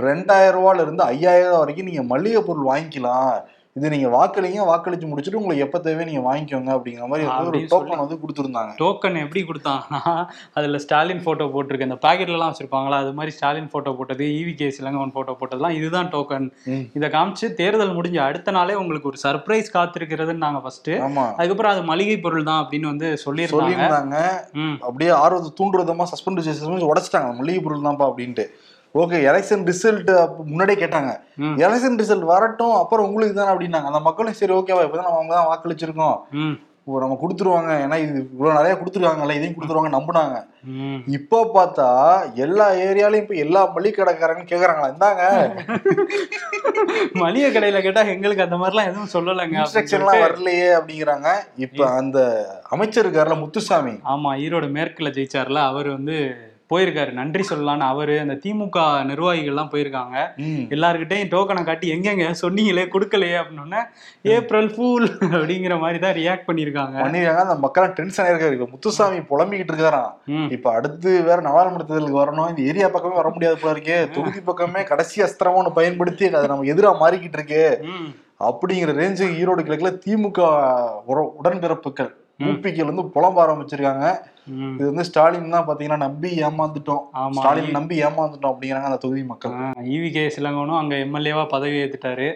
ரெண்டாயிரம் 0.07 0.57
ரூபாயில 0.59 0.85
இருந்து 0.87 1.03
ஐயாயிரம் 1.13 1.49
ரூபாய் 1.49 1.63
வரைக்கும் 1.65 1.87
நீங்க 1.87 2.03
மளிகை 2.03 2.43
பொருள் 2.43 2.71
வாங்கிக்கலாம். 2.71 3.35
இது 3.79 3.89
நீங்க 3.95 4.09
வாக்களிங்க 4.15 4.61
வாக்களிச்சு 4.71 5.09
முடிச்சுட்டு 5.09 5.39
உங்களுக்கு 5.41 5.65
எப்ப 5.65 5.79
தேவை 5.87 6.05
நீங்க 6.09 6.23
வாங்கிக்கோங்க 6.27 6.71
அப்படிங்கிற 6.77 7.07
மாதிரி 7.11 7.25
ஒரு 7.49 7.59
டோக்கன் 7.73 8.03
வந்து 8.03 8.17
கொடுத்துருந்தாங்க. 8.23 8.71
டோக்கன் 8.83 9.17
எப்படி 9.23 9.41
கொடுத்தாங்கன்னா 9.49 10.01
அதுல 10.59 10.79
ஸ்டாலின் 10.85 11.23
போட்டோ 11.27 11.47
போட்டிருக்கு. 11.55 11.89
இந்த 11.89 11.99
பாக்கெட்ல 12.05 12.37
எல்லாம் 12.39 12.53
வச்சிருப்பாங்களா 12.53 12.99
அது 13.05 13.13
மாதிரி 13.19 13.35
ஸ்டாலின் 13.37 13.71
போட்டோ 13.75 13.93
போட்டது 13.99 14.27
E V 14.39 14.55
K S 14.61 14.81
Elangovan 14.83 15.15
photo 15.17 15.35
போட்டதுலாம் 15.41 15.77
இதுதான் 15.81 16.11
டோக்கன். 16.15 16.47
இதை 16.99 17.11
காமிச்சு 17.17 17.49
தேர்தல் 17.61 17.97
முடிஞ்ச 17.99 18.21
அடுத்த 18.29 18.55
நாளே 18.59 18.79
உங்களுக்கு 18.83 19.11
ஒரு 19.13 19.21
சர்ப்ரைஸ் 19.27 19.69
காத்திருக்கிறதுன்னு 19.77 20.45
நாங்க 20.47 20.63
ஃபர்ஸ்ட் 20.67 20.93
அதுக்கப்புறம் 21.39 21.73
அது 21.75 21.83
மளிகை 21.93 22.17
பொருள் 22.27 22.49
தான் 22.51 22.63
அப்படின்னு 22.63 22.93
வந்து 22.93 23.11
சொல்லியிருந்தாங்க. 23.27 23.75
சொல்லியிருந்தாங்க. 23.75 24.17
அப்படியே 24.87 25.13
ஆர்வத்தை 25.23 25.53
தூண்டுற 25.61 25.85
விதமா 25.87 26.07
சஸ்பெண்ட் 26.15 26.89
உடைச்சிட்டாங்க. 26.93 27.31
மளிகை 27.43 27.61
பொருள் 27.67 27.87
தான்ப்பா 27.89 28.09
அப்படின்ட்டு. 28.11 28.47
ஓகே 28.95 29.19
எலெக்ஷன் 29.31 29.65
ரிசல்ட் 29.71 30.13
முன்னாடியே 30.51 30.79
கேட்டாங்க. 30.83 31.11
எலெக்ஷன் 31.65 31.99
ரிசல்ட் 32.03 32.31
வரட்டும் 32.35 32.77
அப்புறம் 32.83 33.09
உங்களுக்கு 33.09 33.35
தானே 33.41 33.53
அப்படின்னாங்க. 33.55 33.91
அந்த 33.91 34.01
மக்களும் 34.07 34.39
சரி 34.39 34.55
ஓகேவா 34.61 34.87
இப்பதான் 34.87 35.09
நம்ம 35.09 35.21
அவங்க 35.21 35.35
தான் 35.39 35.51
வாக்களிச்சிருக்கோம். 35.51 36.17
நம்ம 37.03 37.17
கொடுத்துருவாங்க. 37.21 37.71
ஏன்னா 37.85 37.97
இது 38.03 38.19
இவ்வளவு 38.33 38.57
நிறைய 38.59 38.75
கொடுத்துருக்காங்கல்ல 38.81 39.37
இதையும் 39.37 39.55
கொடுத்துருவாங்க 39.57 39.91
நம்புனாங்க. 39.95 40.37
இப்போ 41.17 41.39
பார்த்தா 41.57 41.89
எல்லா 42.45 42.67
ஏரியாலையும் 42.85 43.25
இப்ப 43.25 43.35
எல்லா 43.45 43.61
மளிகை 43.77 43.97
கடைக்காரங்க 43.97 44.45
கேக்குறாங்களா? 44.51 44.91
இந்தாங்க. 44.95 45.23
மளிகை 47.23 47.49
கடையில 47.51 47.81
கேட்டா 47.87 48.05
எங்களுக்கு 48.15 48.47
அந்த 48.47 48.59
மாதிரிலாம் 48.63 48.91
எதுவும் 48.91 49.13
சொல்லலைங்க 49.17 49.57
அப்படின்னு 49.57 49.67
இன்ஸ்ட்ரக்ஷன் 49.67 50.03
எல்லாம் 50.03 50.17
சொல்லிட்டு, 50.17 50.37
வரலையே 50.37 50.69
அப்படிங்கிறாங்க. 50.79 51.31
இப்ப 51.67 51.91
அந்த 52.01 52.19
அமைச்சர் 52.77 53.05
இருக்காருல 53.07 53.39
முத்துசாமி. 53.43 53.95
ஆமா 54.15 54.33
ஈரோடு 54.45 54.69
மேற்குல 54.79 55.11
ஜெயிச்சார்ல 55.19 55.63
அவர் 55.73 55.89
வந்து 55.97 56.19
போயிருக்காரு. 56.73 57.11
நன்றி 57.19 57.43
சொல்லலாம்னு 57.49 57.87
அவரு 57.93 58.15
அந்த 58.23 58.35
திமுக 58.45 58.79
நிர்வாகிகள்லாம் 59.11 59.71
போயிருக்காங்க. 59.73 60.17
எல்லாருக்கிட்டையும் 60.75 61.31
டோக்கனை 61.35 61.63
காட்டி 61.69 61.87
எங்கெங்க 61.95 62.27
சொன்னீங்களே 62.43 62.85
கொடுக்கலையே 62.95 63.37
அப்படின்னோடனே 63.41 63.83
ஏப்ரல் 64.35 64.71
ஃபூல் 64.75 65.07
அப்படிங்கிற 65.37 65.77
மாதிரி 65.85 66.01
தான் 66.05 66.17
ரியாக்ட் 66.21 66.49
பண்ணியிருக்காங்க. 66.49 66.97
பண்ணிருக்காங்க 67.05 67.45
அந்த 67.47 67.57
மக்கள் 67.67 67.95
டென்ஷன் 68.01 68.25
ஆயிருக்காரு. 68.27 68.59
இப்ப 68.59 68.69
முத்துசாமி 68.75 69.21
புலம்பிக்கிட்டு 69.31 69.75
இருக்காராம். 69.75 70.13
இப்ப 70.57 70.73
அடுத்து 70.81 71.13
வேற 71.31 71.39
நாடாளுமன்ற 71.49 71.87
தேர்தலுக்கு 71.93 72.23
வரணும். 72.25 72.51
இந்த 72.53 72.63
ஏரியா 72.73 72.91
பக்கமே 72.97 73.21
வர 73.23 73.31
முடியாது 73.37 73.59
போல 73.63 73.75
இருக்கே. 73.77 73.99
தொகுதி 74.19 74.43
பக்கமே 74.51 74.83
கடைசி 74.93 75.27
அஸ்திரமா 75.29 75.61
ஒண்ணு 75.63 75.79
பயன்படுத்தி 75.81 76.33
அதை 76.35 76.47
நம்ம 76.53 76.71
எதிரா 76.75 76.93
மாறிக்கிட்டு 77.05 77.41
இருக்கே. 77.41 77.67
அப்படிங்கிற 78.47 78.93
ரேஞ்சு 79.01 79.27
ஈரோடு 79.41 79.63
கிழக்குல 79.67 79.91
திமுக 80.05 80.41
உடன்பிறப்புகள். 81.41 82.11
ஊப்பிகள் 82.41 82.85
வந்து 82.85 83.03
புலம்ப 83.15 83.39
ஆரம்பிச்சிருக்காங்க. 83.45 84.07
இது 84.75 84.87
வந்து 84.87 85.05
ஸ்டாலின் 85.05 85.51
தான் 85.51 85.67
பாத்தீங்கன்னா 85.69 85.97
நம்பி 85.97 86.29
ஏமாந்துட்டோம். 86.43 87.01
ஸ்டாலின் 87.31 87.71
நம்பி 87.71 88.03
ஏமாந்துட்டோம் 88.03 88.53
அப்படிங்கிறாங்க 88.53 88.89
அந்த 88.91 88.97
தொகுதி 88.97 89.23
மக்கள். 89.23 89.55
ஈவி 89.95 90.13
கே 90.13 90.25
சிலங்கனும் 90.29 90.79
அங்க 90.79 90.95
எம்எல்ஏவா 90.97 91.49
பதவி 91.49 91.77
ஏத்துட்டாரு. 91.77 92.29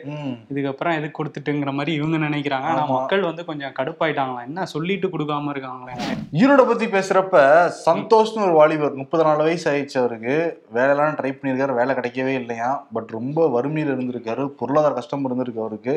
இதுக்கப்புறம் 0.53 0.97
எதுக்கு 0.97 1.19
கொடுத்துட்டுங்கிற 1.19 1.73
மாதிரி 1.73 1.93
இவங்க 1.93 2.19
நினைக்கிறாங்க. 2.19 2.69
ஆனா. 2.73 2.87
மக்கள் 2.87 3.21
வந்து 3.21 3.45
கொஞ்சம் 3.45 3.73
கடுப்பாயிட்டாங்களாம். 3.79 4.47
என்ன 4.47 4.67
சொல்லிட்டு 4.67 5.09
கொடுக்காம 5.09 5.51
இருக்காங்களே 5.51 5.95
ஈரோட 6.33 6.65
பத்தி 6.67 6.87
பேசுறப்ப 6.87 7.45
சந்தோஷ்னு 7.87 8.43
ஒரு 8.43 8.53
வாலிபர் 8.53 8.95
முப்பது 8.95 9.25
நாலு 9.25 9.43
வயசு 9.43 9.71
ஆயிடுச்சு 9.73 9.99
அவருக்கு. 9.99 10.37
வேலையெல்லாம் 10.71 11.19
ட்ரை 11.21 11.33
பண்ணியிருக்காரு 11.33 11.75
வேலை 11.75 11.95
கிடைக்கவே 11.95 12.35
இல்லையா 12.41 12.87
பட் 12.93 13.11
ரொம்ப 13.11 13.47
வறுமையில 13.49 13.95
இருந்திருக்காரு 13.95 14.47
பொருளாதார 14.47 14.95
கஷ்டம் 14.95 15.27
இருந்திருக்கு 15.29 15.65
அவருக்கு. 15.67 15.97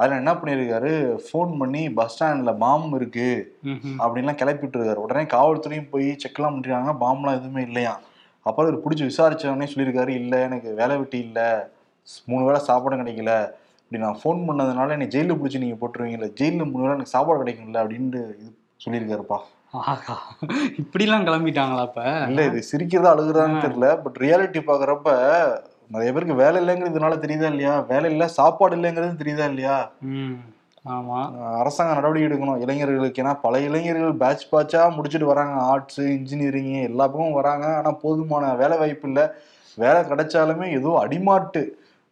அதுல 0.00 0.18
என்ன 0.20 0.32
பண்ணியிருக்காரு 0.40 0.90
ஃபோன் 1.26 1.50
பண்ணி 1.60 1.82
பஸ் 1.98 2.12
ஸ்டாண்ட்ல 2.14 2.52
பாம் 2.64 2.92
இருக்கு. 2.98 3.28
அப்படின்லாம் 4.02 4.40
கிளப்பி 4.42 4.64
விட்டுருக்காரு. 4.64 5.04
உடனே 5.06 5.24
காவல்துறையும் 5.34 5.90
போய் 5.94 6.08
செக்லாம் 6.24 6.54
பண்ணிருக்காங்க. 6.54 6.94
பாம்லாம் 7.04 7.38
எதுவுமே 7.38 7.62
இல்லையா 7.68 7.94
அப்புறம் 8.46 8.68
இவர் 8.68 8.82
பிடிச்சி 8.84 9.04
விசாரிச்சவொடனே 9.08 9.66
சொல்லியிருக்காரு 9.72 10.12
இல்லை 10.20 10.38
எனக்கு 10.48 10.70
வேலை 10.80 10.94
வெட்டி 11.00 11.18
இல்லை. 11.26 11.48
மூணு 12.30 12.42
வேளை 12.48 12.60
சாப்பாடும் 12.68 13.02
கிடைக்கல. 13.02 13.32
இப்படி 13.82 14.02
நான் 14.04 14.20
ஃபோன் 14.22 14.40
பண்ணதுனால 14.48 14.94
என்னை 14.96 15.08
ஜெயிலில் 15.14 15.38
பிடிச்சி 15.40 15.62
நீங்கள் 15.62 15.80
போட்டுருவீங்கல்ல. 15.80 16.28
ஜெயிலில் 16.40 16.70
மூணு 16.72 16.84
வேளை 16.84 16.94
எனக்கு 16.96 17.14
சாப்பாடு 17.14 17.42
கிடைக்கும்ல 17.42 17.82
அப்படின்ட்டு 17.82 18.22
இது 18.34 18.50
சொல்லியிருக்காருப்பா. 18.84 19.38
ஆஹா. 19.80 20.14
இப்படிலாம் 20.82 21.26
கிளம்பிட்டாங்களா 21.26 21.82
அப்ப? 21.88 22.04
இல்ல 22.30 22.44
இது 22.50 22.60
சிரிக்கிறதா 22.70 23.12
அழுகுறதான்னு 23.14 23.64
தெரியல. 23.66 23.88
பட் 24.04 24.16
ரியாலிட்டி 24.24 24.60
பாக்குறப்ப 24.70 25.10
நிறைய 25.90 26.12
பேருக்கு 26.12 26.34
வேலை 26.34 26.62
இல்லைங்கிறதுனால 26.62 27.18
தெரியுதா 27.18 27.46
இல்லையா? 27.46 27.86
வேலை 27.88 28.10
இல்ல 28.10 28.28
சாப்பாடு 28.28 28.76
இல்லைங்கிறது 28.76 29.22
தெரியுதா 29.22 29.44
இல்லையா? 29.48 29.76
ம் 30.10 30.36
ஆமா. 30.84 31.18
அஹ் 31.38 31.58
அரசாங்கம் 31.58 31.96
நடவடிக்கை 31.96 32.28
எடுக்கணும். 32.28 32.60
இளைஞர்களுக்கு 32.60 33.22
ஏன்னா 33.22 33.40
பல 33.40 33.60
இளைஞர்கள் 33.60 34.12
பேட்ச் 34.12 34.50
பேட்சா 34.52 34.96
முடிச்சுட்டு 34.96 35.24
வராங்க. 35.24 35.54
ஆர்ட்ஸ் 35.62 36.00
இன்ஜினியரிங் 36.10 36.82
எல்லா 36.82 37.06
பக்கமும் 37.06 37.32
வராங்க. 37.32 37.76
ஆனா 37.76 37.90
போதுமான 38.02 38.54
வேலை 38.54 38.78
வாய்ப்பு 38.78 39.08
இல்ல. 39.08 39.20
வேலை 39.78 40.00
கிடைச்சாலுமே 40.02 40.66
ஏதோ 40.72 41.04
அடிமாட்டு 41.04 41.62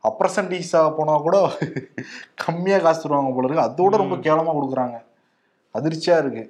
அப்ரசன்டீஸாக 0.05 0.95
போனா 0.97 1.17
கூட 1.19 1.37
கம்மியா 2.37 2.79
காசு 2.79 3.03
தருவாங்க 3.03 3.35
போல 3.35 3.47
இருக்கு. 3.47 3.67
அதோட 3.69 3.97
ரொம்ப 3.97 4.17
கேவலமா 4.17 4.53
கொடுக்குறாங்க. 4.55 4.97
அதிர்ச்சியா 5.75 6.19
இருக்கு. 6.19 6.45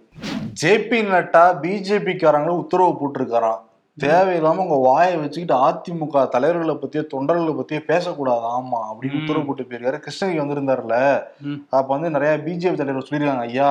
ஜேபி 0.63 1.03
நட்டா 1.09 1.61
பிஜேபி 1.63 2.17
காரங்களும் 2.17 2.59
உத்தரவு 2.59 2.99
போட்டிருக்காராம். 3.01 3.61
தேவையில்லாம 4.01 4.63
உங்க 4.65 4.77
வாயை 4.89 5.17
வச்சுக்கிட்டு 5.17 5.55
அதிமுக 5.67 6.29
தலைவர்களை 6.29 6.75
பத்தியோ 6.83 7.03
தொண்டர்களை 7.15 7.53
பத்தியோ 7.61 7.81
பேசக்கூடாது. 7.85 8.45
ஆமா 8.57 8.81
அப்படின்னு. 8.91 9.21
உத்தரவு 9.21 9.47
போட்டு 9.47 9.63
போயிருக்காரு. 9.63 9.99
கிருஷ்ணகிரி 10.07 10.41
வந்திருந்தாருல. 10.43 10.97
அப்ப 11.71 11.89
வந்து 11.95 12.11
நிறைய 12.11 12.33
பிஜேபி 12.47 12.75
தலைவர் 12.75 13.09
சொல்லியிருக்காங்க 13.09 13.47
ஐயா 13.51 13.71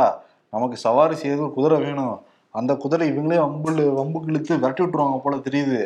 நமக்கு 0.53 0.77
சவாரி 0.77 1.15
செய்யறது 1.15 1.45
ஒரு 1.45 1.53
குதிரை 1.53 1.77
வேணும். 1.81 2.15
அந்த 2.55 2.75
குதிரை 2.75 3.05
இவங்களே 3.11 3.37
வம்புல 3.45 3.83
வம்புக்கு 3.97 4.29
இழுத்து 4.31 4.53
விரட்டி 4.59 4.81
விட்டுருவாங்க 4.83 5.17
போல 5.23 5.35
தெரியுது. 5.47 5.79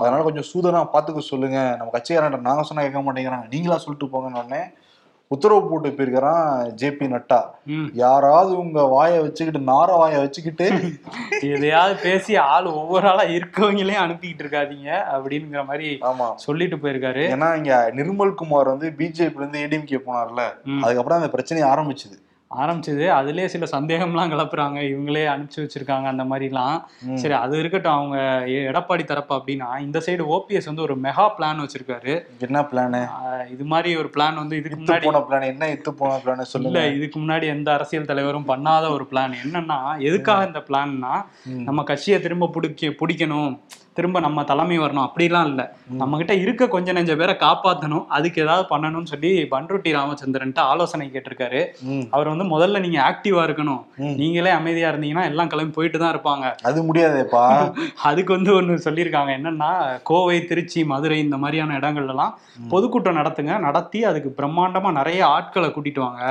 அதனால 0.00 0.20
கொஞ்சம் 0.28 0.48
சூதனா 0.52 0.80
பாத்துக்க 0.94 1.22
சொல்லுங்க. 1.32 1.58
நம்ம 1.78 1.92
கட்சிக்காரன் 1.96 2.46
நாங்க 2.48 2.62
சொன்னா 2.62 2.84
கேட்க 2.84 3.02
மாட்டேங்கிறாங்க. 3.06 3.46
நீங்களா 3.54 3.78
சொல்லிட்டு 3.84 4.12
போங்கன்னு 4.14 4.42
உடனே 4.42 4.62
உத்தரவு 5.30 5.68
போட்டு 5.68 5.88
போயிருக்கிறான் 5.90 6.44
ஜேபி 6.76 7.06
நட்டா. 7.08 7.38
யாராவது 7.94 8.58
உங்க 8.58 8.82
வாயை 8.86 9.18
வச்சுக்கிட்டு 9.20 9.60
நார 9.66 9.88
வாயை 9.96 10.18
வச்சுக்கிட்டு 10.20 10.66
எதையாவது 11.50 11.94
பேசி 12.02 12.36
ஆள் 12.44 12.66
ஒவ்வொரு 12.72 13.08
ஆளா 13.08 13.24
இருக்கவங்களையும் 13.28 14.04
அனுப்பிக்கிட்டு 14.04 14.44
இருக்காதீங்க 14.44 14.90
அப்படிங்கிற 15.14 15.64
மாதிரி 15.64 15.88
ஆமா. 16.10 16.28
சொல்லிட்டு 16.36 16.76
போயிருக்காரு. 16.76 17.24
ஏன்னா 17.34 17.56
இங்க 17.56 17.92
நிர்மல் 17.94 18.34
குமார் 18.34 18.68
வந்து 18.68 18.90
பிஜேபில 18.98 19.42
இருந்து 19.42 19.62
ஏடிஎம்கே 19.64 20.00
போனார்ல. 20.06 20.44
அதுக்கப்புறம் 20.84 21.20
அந்த 21.20 21.30
பிரச்சனை 21.30 21.62
ஆரம்பிச்சது. 21.62 22.16
ஆரம்பிச்சது. 22.62 23.04
அதுலயே 23.18 23.46
சில 23.54 23.66
சந்தேகம்லாம் 23.72 24.32
கிளப்புறாங்க. 24.32 24.78
இவங்களே 24.92 25.24
அனுப்பிச்சு 25.32 25.62
வச்சிருக்காங்க 25.64 26.06
அந்த 26.12 26.24
மாதிரிலாம். 26.30 26.76
சரி 27.22 27.34
அது 27.44 27.54
இருக்கட்டும். 27.58 27.96
அவங்க 27.98 28.18
எடப்பாடி 28.72 29.04
தரப்பு 29.10 29.34
அப்படின்னா 29.36 29.68
இந்த 29.86 29.98
சைடு 30.06 30.24
ஓபிஎஸ் 30.36 30.70
வந்து 30.70 30.84
ஒரு 30.86 30.96
மெகா 31.06 31.26
பிளான் 31.38 31.62
வச்சிருக்காரு. 31.64 32.14
என்ன 32.46 32.60
பிளானு 32.70 33.02
இது 33.54 33.64
மாதிரி 33.72 33.90
ஒரு 34.02 34.10
பிளான் 34.16 34.40
வந்து 34.42 34.56
இதுக்கு 34.56 34.78
முன்னாடி 34.80 35.08
போன 35.10 35.22
பிளான் 35.28 35.48
என்ன? 35.52 35.72
இத்து 35.74 35.90
போன 36.02 36.20
பிளான் 36.24 36.50
சொல்லுங்க. 36.54 36.86
இதுக்கு 36.98 37.20
முன்னாடி 37.20 37.48
எந்த 37.56 37.68
அரசியல் 37.72 38.10
தலைவரும் 38.12 38.48
பண்ணாத 38.52 38.90
ஒரு 38.96 39.06
பிளான் 39.10 39.34
என்னன்னா 39.44 39.80
எதுக்காக 40.08 40.46
இந்த 40.50 40.62
பிளான்னா. 40.70 41.14
நம்ம 41.68 41.82
கட்சியை 41.82 42.20
திரும்ப 42.20 42.50
பிடிக்க 42.54 42.94
பிடிக்கணும். 43.02 43.52
திரும்ப 43.96 44.20
நம்ம 44.20 44.44
தலைமை 44.44 44.78
வரணும். 44.78 45.06
அப்படிலாம் 45.06 45.46
இல்ல. 45.46 45.62
நம்ம 45.92 46.16
கிட்ட 46.16 46.34
இருக்க 46.34 46.68
கொஞ்ச 46.68 46.92
நெஞ்ச 46.92 47.16
பேரை 47.16 47.34
காப்பாத்தணும். 47.40 48.04
அதுக்கு 48.08 48.42
ஏதாவது 48.42 48.66
பண்ணணும்னு 48.70 49.10
சொல்லி 49.12 49.30
பன்ருட்டி 49.50 49.90
ராமச்சந்திரன்ட்டு 49.98 50.62
ஆலோசனை 50.70 51.10
கேட்டிருக்காரு. 51.12 51.60
அவர் 52.10 52.30
வந்து 52.32 52.44
முதல்ல 52.52 52.80
நீங்க 52.80 52.98
ஆக்டிவா 53.10 53.42
இருக்கணும். 53.48 53.82
நீங்களே 54.16 54.50
அமைதியா 54.50 54.90
இருந்தீங்கன்னா 54.90 55.24
எல்லாம் 55.24 55.48
கிளம்பி 55.48 55.74
போயிட்டு 55.76 55.98
தான் 55.98 56.14
இருப்பாங்க. 56.14 56.46
அது 56.62 56.80
முடியாதேப்பா. 56.88 57.44
அதுக்கு 58.10 58.32
வந்து 58.32 58.52
ஒண்ணு 58.60 58.78
சொல்லியிருக்காங்க. 58.84 59.32
என்னன்னா 59.38 59.70
கோவை 60.02 60.44
திருச்சி 60.44 60.84
மதுரை 60.84 61.18
இந்த 61.18 61.36
மாதிரியான 61.36 61.78
இடங்கள்ல 61.78 62.14
எல்லாம் 62.16 62.34
பொதுக்கூட்டம் 62.68 63.16
நடத்துங்க. 63.16 63.58
நடத்தி 63.58 64.04
அதுக்கு 64.04 64.32
பிரம்மாண்டமா 64.38 64.92
நிறைய 64.92 65.26
ஆட்களை 65.26 65.68
கூட்டிட்டு 65.68 66.00
வாங்க. 66.00 66.22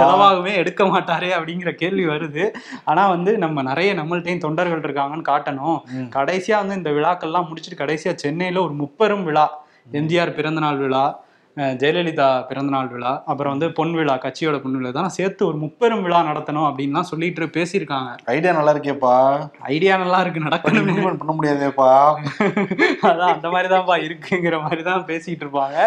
செலவாகவே 0.00 0.54
எடுக்க 0.54 0.84
மாட்டாரே 0.84 1.30
அப்படிங்கிற 1.38 1.70
கேள்வி 1.74 2.06
வருது. 2.06 2.44
ஆனா 2.84 3.08
வந்து 3.08 3.38
நம்ம 3.38 3.62
நிறைய 3.62 3.94
நம்மள்ட்டையும் 3.94 4.44
தொண்டர்கள் 4.46 4.84
இருக்காங்கன்னு 4.86 5.28
காட்டணும். 5.28 5.78
கடைசியா 6.16 6.57
வந்து 6.58 6.74
இந்த 6.74 6.90
விழாக்கள்லாம் 6.90 7.48
முடிச்சுட்டு 7.48 7.80
கடைசியா 7.80 8.12
சென்னையில 8.16 8.60
ஒரு 8.60 8.74
முப்பெரும் 8.74 9.24
விழா 9.24 9.46
எம்ஜிஆர் 9.92 10.36
பிறந்தநாள் 10.36 10.78
விழா 10.78 11.04
ஜெயலலிதா 11.80 12.26
பிறந்தநாள் 12.48 12.90
விழா 12.94 13.12
அப்புறம் 13.30 13.52
வந்து 13.54 13.68
பொன் 13.78 13.94
விழா 13.98 14.14
கட்சியோட 14.24 14.56
பொன் 14.64 14.76
விழா 14.78 14.90
தான் 14.98 15.14
சேர்த்து 15.16 15.42
ஒரு 15.50 15.58
முப்பெரும் 15.62 16.02
விழா 16.06 16.18
நடத்தணும் 16.28 16.66
அப்படின்லாம் 16.68 17.08
சொல்லிட்டு 17.10 17.48
பேசியிருக்காங்க. 17.56 18.10
ஐடியா 18.34 18.52
நல்லா 18.58 18.72
இருக்கேப்பா 18.74 19.14
ஐடியா 19.74 19.94
நல்லா 20.02 20.20
இருக்கு 20.24 20.44
நடக்கணும். 20.46 21.18
பண்ண 21.22 21.32
முடியாதேப்பா. 21.38 21.90
அதான் 23.08 23.32
அந்த 23.34 23.48
மாதிரி 23.54 23.68
தான்ப்பா 23.74 23.96
இருக்குங்கிற 24.06 24.56
மாதிரி 24.66 24.84
தான் 24.90 25.06
பேசிட்டு 25.10 25.44
இருப்பாங்க. 25.46 25.78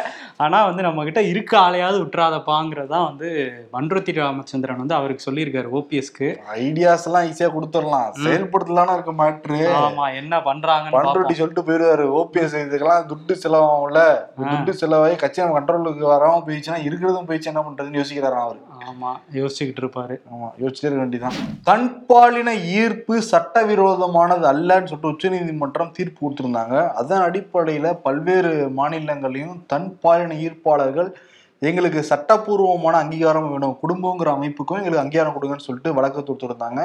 ஆனா 0.46 0.60
வந்து 0.70 0.86
நம்ம 0.88 1.06
கிட்ட 1.10 1.24
இருக்க 1.32 1.54
ஆளையாவது 1.66 2.02
விட்டுறாதப்பாங்கிறது 2.04 2.92
தான் 2.96 3.08
வந்து 3.10 3.30
வன்ருத்தி 3.76 4.16
ராமச்சந்திரன் 4.20 4.82
வந்து 4.84 4.98
அவருக்கு 5.00 5.28
சொல்லியிருக்காரு 5.28 5.72
ஓபிஎஸ்க்கு 5.80 6.30
ஐடியாஸ் 6.66 7.08
எல்லாம் 7.10 7.28
ஈஸியா 7.32 7.50
கொடுத்துடலாம். 7.56 8.12
செயல்படுத்தலாம்னு 8.26 8.98
இருக்க 8.98 9.16
மேட்ரு. 9.22 9.62
ஆமா 9.86 10.08
என்ன 10.22 10.42
பண்றாங்கன்னு 10.50 10.96
பண்ருட்டி 10.98 11.18
பார்ப்போம். 11.22 11.42
சொல்லிட்டு 11.42 11.68
போயிருவாரு. 11.70 12.08
ஓபிஎஸ் 12.22 12.58
இதுக்கெல்லாம் 12.66 13.08
துட்டு 13.14 13.36
செலவாகும்ல. 13.46 14.04
துட்டு 14.52 14.74
செலவாகி 14.84 15.18
கட்சி 15.24 15.40
நம்ம 15.42 15.60
கண்ட்ரோலுக்கு 15.62 16.04
வராம 16.12 16.42
போயிடுச்சுன்னா 16.46 16.78
இருக்கிறதும் 16.88 17.28
போயிடுச்சு 17.30 17.52
என்ன 17.52 17.62
பண்றதுன்னு 17.62 18.00
யோசிக்கிறாராம் 18.00 18.46
அவரு. 18.48 18.60
ஆமா 18.90 19.10
யோசிச்சுக்கிட்டு 19.34 19.82
இருப்பாரு. 19.84 20.16
ஆமா 20.34 20.48
யோசிச்சுட்டே 20.62 20.88
இருக்க 20.88 21.02
வேண்டியதான் 21.04 21.36
தன்பாலின 21.64 22.66
ஈர்ப்பு 22.66 23.22
சட்டவிரோதமானது 23.22 24.46
அல்லன்னு 24.52 24.90
சொல்லிட்டு 24.92 25.08
உச்சநீதிமன்றம் 25.08 25.92
தீர்ப்பு 25.92 26.30
கொடுத்திருந்தாங்க. 26.30 26.90
அதன் 26.92 27.22
அடிப்படையில 27.22 27.94
பல்வேறு 27.94 28.70
மாநிலங்களையும் 28.78 29.60
தன்பாலின 29.74 30.38
ஈர்ப்பாளர்கள் 30.46 31.12
எங்களுக்கு 31.60 32.04
சட்டப்பூர்வமான 32.04 32.98
அங்கீகாரம் 32.98 33.52
வேணும். 33.52 33.78
குடும்பங்கிற 33.82 34.30
அமைப்புக்கும் 34.36 34.78
எங்களுக்கு 34.78 35.04
அங்கீகாரம் 35.04 35.36
கொடுங்கன்னு 35.36 35.68
சொல்லிட்டு 35.68 35.94
வழக்கு 35.94 36.22
தொடுத்திருந்தாங்க. 36.22 36.84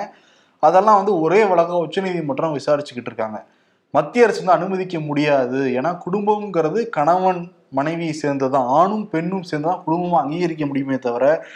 அதெல்லாம் 0.58 0.96
வந்து 0.96 1.20
ஒரே 1.20 1.44
வழக்கம் 1.44 1.84
உச்சநீதிமன்றம் 1.86 2.56
விசாரிச்சுக்கிட்டு 2.56 3.10
இருக்காங்க. 3.12 3.44
மத்திய 3.90 4.24
அரசு 4.24 4.44
வந்து 4.44 4.56
அனுமதிக்க 4.58 5.00
முடியாது. 5.00 5.58
ஏன்னா 5.66 5.98
குடும்பம்ங்கிறது 6.06 6.88
கணவன் 6.88 7.52
மனைவி 7.70 8.18
சேர்ந்ததான் 8.22 8.66
ஆணும் 8.66 9.08
பெண்ணும் 9.08 9.44
சேர்ந்ததான் 9.50 9.82
குடும்பமா 9.86 10.18
அங்கீகரிக்க 10.20 10.66
முடியுமே 10.66 10.98
தவிர 10.98 11.46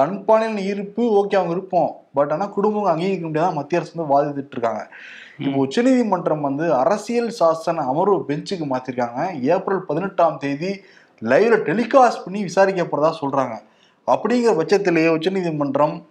தன்பாலின 0.00 0.58
ஈர்ப்பு 0.58 1.02
ஓகே 1.02 1.34
அவங்க 1.34 1.50
இருப்போம். 1.50 1.96
பட் 2.14 2.32
ஆனா 2.32 2.46
குடும்பம் 2.46 2.84
அங்கீகரிக்க 2.84 3.26
முடியாத 3.26 3.54
மத்திய 3.54 3.80
அரசு 3.80 4.04
வந்து 4.04 4.14
வாதிட்டு 4.14 4.46
இருக்காங்க. 4.50 4.90
இப்போ 5.38 5.58
உச்சநீதிமன்றம் 5.58 6.40
வந்து 6.40 6.74
அரசியல் 6.74 7.32
சாசன 7.40 7.76
அமர்வு 7.76 8.24
பெஞ்சுக்கு 8.28 8.66
மாத்திருக்காங்க. 8.70 9.42
ஏப்ரல் 9.42 9.82
பதினெட்டாம் 9.82 10.38
தேதி 10.38 10.80
லைவ்ல 11.22 11.56
டெலிகாஸ்ட் 11.68 12.24
பண்ணி 12.24 12.42
விசாரிக்க 12.42 12.82
போறதா 12.82 13.12
சொல்றாங்க. 13.20 13.54
அப்படிங்கிற 14.06 14.52
பட்சத்திலேயே 14.60 15.08
உச்சநீதிமன்றம் 15.08 16.06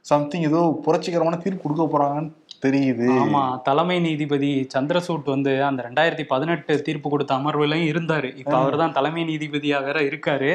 சம்திங் 0.00 0.42
ஏதோ 0.42 0.80
புரட்சிகரமான 0.82 1.36
தீர்ப்பு 1.36 1.62
கொடுக்க 1.62 1.98
போறாங்கன்னு 1.98 2.30
தெரியுது. 2.64 3.06
ஆமா 3.22 3.62
தலைமை 3.62 4.00
நீதிபதி 4.00 4.66
சந்திரசூட் 4.74 5.24
வந்து 5.24 5.52
அந்த 5.64 5.80
ரெண்டாயிரத்தி 5.88 6.24
பதினெட்டு 6.26 6.82
தீர்ப்பு 6.82 7.10
கொடுத்த 7.10 7.34
அமர்வுலயும் 7.34 7.90
இருந்தாரு. 7.92 8.36
இப்ப 8.36 8.54
அவர் 8.58 8.76
தான் 8.76 8.92
தலைமை 8.92 9.24
நீதிபதியா 9.24 9.84
வேற 9.84 10.00
இருக்காரு. 10.00 10.50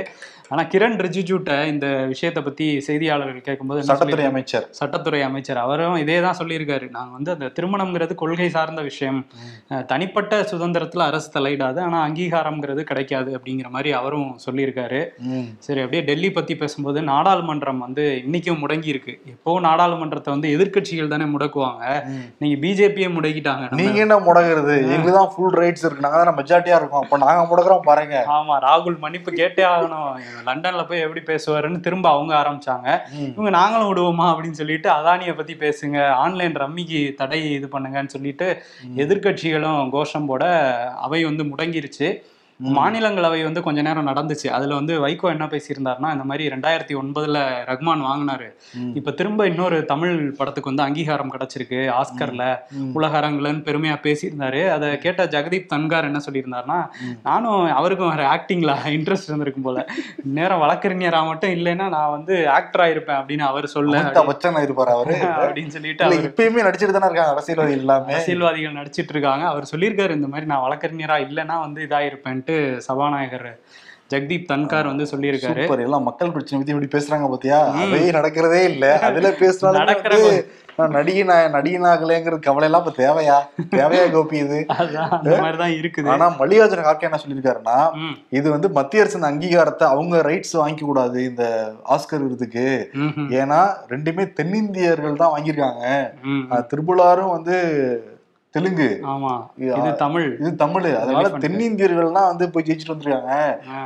ஆனா 0.53 0.63
கிரண் 0.73 0.97
ரிஜிஜூட்ட 1.03 1.51
இந்த 1.71 1.87
விஷயத்தை 2.11 2.41
பத்தி 2.47 2.65
செய்தியாளர்கள் 2.87 3.45
கேட்கும்போது 3.45 3.79
சட்டத்துறை? 3.87 4.25
அமைச்சர். 4.31 4.65
சட்டத்துறை 4.79 5.21
அமைச்சர். 5.27 5.59
அவரும் 5.65 5.95
இதே 6.01 6.17
தான் 6.25 6.37
சொல்லியிருக்காரு. 6.39 6.87
நாங்க 6.97 7.11
வந்து 7.17 7.31
அந்த 7.35 7.47
திருமணம்ங்கிறது 7.57 8.15
கொள்கை 8.21 8.49
சார்ந்த 8.55 8.81
விஷயம். 8.89 9.19
தனிப்பட்ட 9.91 10.39
சுதந்திரத்துல 10.51 11.05
அரசு 11.11 11.29
தலையிடாது 11.37 11.79
ஆனா 11.85 11.99
அங்கீகாரம்ங்கிறது 12.07 12.83
கிடைக்காது 12.89 13.31
அப்படிங்கிற 13.37 13.69
மாதிரி 13.75 13.91
அவரும் 13.99 14.27
சொல்லியிருக்காரு. 14.45 15.01
சரி 15.67 15.81
அப்படியே 15.85 16.03
டெல்லி 16.09 16.31
பத்தி 16.37 16.55
பேசும்போது 16.61 17.01
நாடாளுமன்றம் 17.11 17.81
வந்து 17.85 18.05
இன்னைக்கும் 18.25 18.61
முடங்கி 18.65 18.91
இருக்கு 18.93 19.15
எப்போ 19.33 19.57
நாடாளுமன்றத்தை 19.67 20.31
வந்து 20.35 20.51
எதிர்க்கட்சிகள் 20.57 21.11
தானே 21.15 21.27
முடக்குவாங்க. 21.33 21.83
நீங்க 22.43 22.55
பிஜேபியே 22.67 23.09
முடக்கிட்டாங்க. 23.17 23.71
நீங்க 23.81 23.99
என்ன 24.05 24.19
முடங்குறது 24.29 24.77
எங்களுக்கு 24.93 25.17
தான் 25.19 25.33
ஃபுல் 25.33 25.57
ரைட்ஸ் 25.63 25.85
இருக்கு. 25.87 26.05
நாங்க 26.07 26.19
தானே 26.23 26.35
மெஜாரிட்டியா 26.41 26.79
இருக்கோம். 26.81 27.03
அப்ப 27.05 27.21
நாங்க 27.25 27.41
முடக்குறோம் 27.51 27.85
பாருங்க. 27.89 28.15
ஆமா 28.37 28.57
ராகுல் 28.69 29.01
மன்னிப்பு 29.07 29.31
கேட்டே 29.41 29.65
ஆகணும். 29.73 30.09
லண்டன்ல 30.45 30.87
போய் 30.87 30.99
எப்படி 30.99 31.21
பேசுவாருன்னு 31.31 31.79
திரும்ப 31.79 32.09
அவங்க 32.09 32.33
ஆரம்பிச்சாங்க. 32.41 32.87
இவங்க 33.33 33.49
நாங்களும் 33.49 33.89
விடுவோமா 33.89 34.27
அப்படின்னு 34.31 34.59
சொல்லிட்டு 34.61 34.89
அதானியை 34.89 35.35
பத்தி 35.35 35.53
பேசுங்க 35.53 36.09
ஆன்லைன் 36.09 36.59
ரம்மிக்கு 36.63 37.01
தடை 37.13 37.41
இது 37.53 37.69
பண்ணுங்கன்னு 37.71 38.15
சொல்லிட்டு 38.17 38.49
எதிர்க்கட்சிகளும் 38.95 39.89
கோஷம் 39.89 40.25
போட 40.25 40.45
அவை 41.05 41.23
வந்து 41.23 41.43
முடங்கிருச்சு. 41.43 42.09
மாநிலங்களவை 42.59 43.43
வந்து 43.43 43.61
கொஞ்ச 43.61 43.81
நேரம் 43.81 44.07
நடந்துச்சு. 44.07 44.47
அதுல 44.47 44.73
வந்து 44.75 45.07
வைகோ 45.07 45.29
என்ன 45.29 45.45
பேசியிருந்தாருன்னா 45.45 46.11
இந்த 46.11 46.23
மாதிரி 46.23 46.55
ரெண்டாயிரத்தி 46.55 46.97
ஒன்பதுல 47.03 47.37
ரஹ்மான் 47.67 48.03
வாங்கினாரு. 48.03 48.47
இப்ப 48.93 49.11
திரும்ப 49.11 49.47
இன்னொரு 49.47 49.85
தமிழ் 49.85 50.31
படத்துக்கு 50.31 50.73
வந்து 50.73 50.83
அங்கீகாரம் 50.83 51.31
கிடைச்சிருக்கு 51.31 52.01
ஆஸ்கர்ல. 52.01 52.59
உலக 52.93 53.19
அரங்குலன்னு 53.19 53.63
பெருமையா 53.63 53.97
பேசியிருந்தாரு. 54.03 54.69
அதை 54.69 54.97
கேட்ட 54.97 55.25
ஜெகதீப் 55.25 55.67
தன்கார் 55.73 56.03
என்ன 56.03 56.19
சொல்லியிருந்தாருன்னா. 56.31 56.87
நானும் 57.23 57.73
அவருக்கும் 57.73 58.09
வேற 58.09 58.29
ஆக்டிங்ல 58.29 58.75
இன்ட்ரெஸ்ட் 58.85 59.23
இருந்திருக்கும் 59.23 59.63
போல. 59.63 59.85
நேரம் 60.23 60.61
வழக்கறிஞரா 60.61 61.25
மட்டும் 61.25 61.51
இல்லைன்னா 61.51 61.89
நான் 61.89 62.11
வந்து 62.11 62.47
ஆக்டரா 62.47 62.89
இருப்பேன் 62.89 63.15
அப்படின்னு 63.15 63.39
அவர் 63.39 63.67
சொல்ல 63.67 64.01
பச்சன் 64.01 64.41
இருப்பாரு 64.43 64.91
அவரு. 64.93 65.11
அப்படின்னு 65.41 65.67
சொல்லிட்டு 65.67 66.05
இப்பயுமே 66.05 66.63
நடிச்சிட்டு 66.63 66.91
தானே 66.91 67.05
இருக்காங்க 67.05 67.29
அரசியல்வாதி 67.29 67.71
எல்லாமே. 67.71 68.13
அரசியல்வாதிகள் 68.13 68.73
நடிச்சிட்டு 68.73 69.09
இருக்காங்க. 69.09 69.45
அவர் 69.45 69.69
சொல்லியிருக்காரு 69.75 70.09
இந்த 70.09 70.27
மாதிரி 70.27 70.45
நான் 70.45 70.71
வழக்கறிஞரா 70.71 71.17
இல்லைன்னா 71.27 71.59
வந்து 71.59 71.87
இதாயிருப்பேன்ட்டு 72.45 72.77
சபாநாயகர் 72.77 73.59
ஜெகதீப் 74.13 74.45
தன்கார் 74.53 74.85
வந்து 74.85 75.03
சொல்லியிருக்காரு. 75.03 75.59
சூப்பர். 75.59 75.79
எல்லாம் 75.79 76.03
மக்கள் 76.03 76.31
பிரச்சனை 76.31 76.65
பத்தி 76.65 76.85
இப்படி 76.85 77.05
பேசுறாங்க 77.05 77.29
பாத்தியா? 77.29 77.75
அவே 77.75 78.15
நடக்கிறதே 78.19 78.63
இல்ல. 78.63 78.99
அதுல 78.99 79.31
பேசினாலும் 79.31 79.85
நடக்கிற 79.85 80.15
வந்து 80.15 80.51
நான் 80.77 80.89
நடிகை 80.89 81.23
நடிகனாகலேங்கிறது 81.23 82.39
கவலை 82.39 82.69
எல்லாம் 82.69 82.85
இப்ப 82.85 82.93
தேவையா? 82.97 83.63
தேவையா 83.75 84.11
கோபி 84.11 84.37
இது? 84.37 84.65
மாதிரிதான் 84.67 85.69
இருக்குது. 85.69 86.07
ஆனா 86.07 86.29
மல்லிகார்ஜுன 86.39 86.83
கார்கே 86.83 86.99
என்ன 86.99 87.19
சொல்லியிருக்காருன்னா 87.27 87.91
இது 88.29 88.49
வந்து 88.49 88.69
மத்திய 88.71 89.01
அரசின் 89.01 89.21
அங்கீகாரத்தை 89.21 89.83
அவங்க 89.83 90.17
ரைட்ஸ் 90.17 90.57
வாங்கிக்க 90.57 90.79
கூடாது 90.79 91.23
இந்த 91.23 91.73
ஆஸ்கர் 91.89 92.21
விருதுக்கு. 92.21 92.89
ஏன்னா 93.29 93.73
ரெண்டுமே 93.89 94.33
தென்னிந்தியர்கள் 94.33 95.15
தான் 95.15 95.39
வாங்கியிருக்காங்க. 95.39 96.09
ம், 96.23 96.43
அஹ் 96.49 96.67
திருப்புலாரும் 96.75 97.31
வந்து 97.31 97.57
தெலுங்கு. 98.53 98.87
ஆமா. 99.05 99.31
இது 99.77 99.91
தமிழ். 99.95 100.27
இது 100.39 100.49
தமிழ். 100.55 100.87
அதனால. 100.95 101.29
தென்னிந்தியர்கள்லாம் 101.43 102.27
வந்து 102.27 102.49
போய் 102.49 102.63
ஜெயிச்சுட்டு 102.63 102.93
வந்திருக்காங்க. 102.93 103.35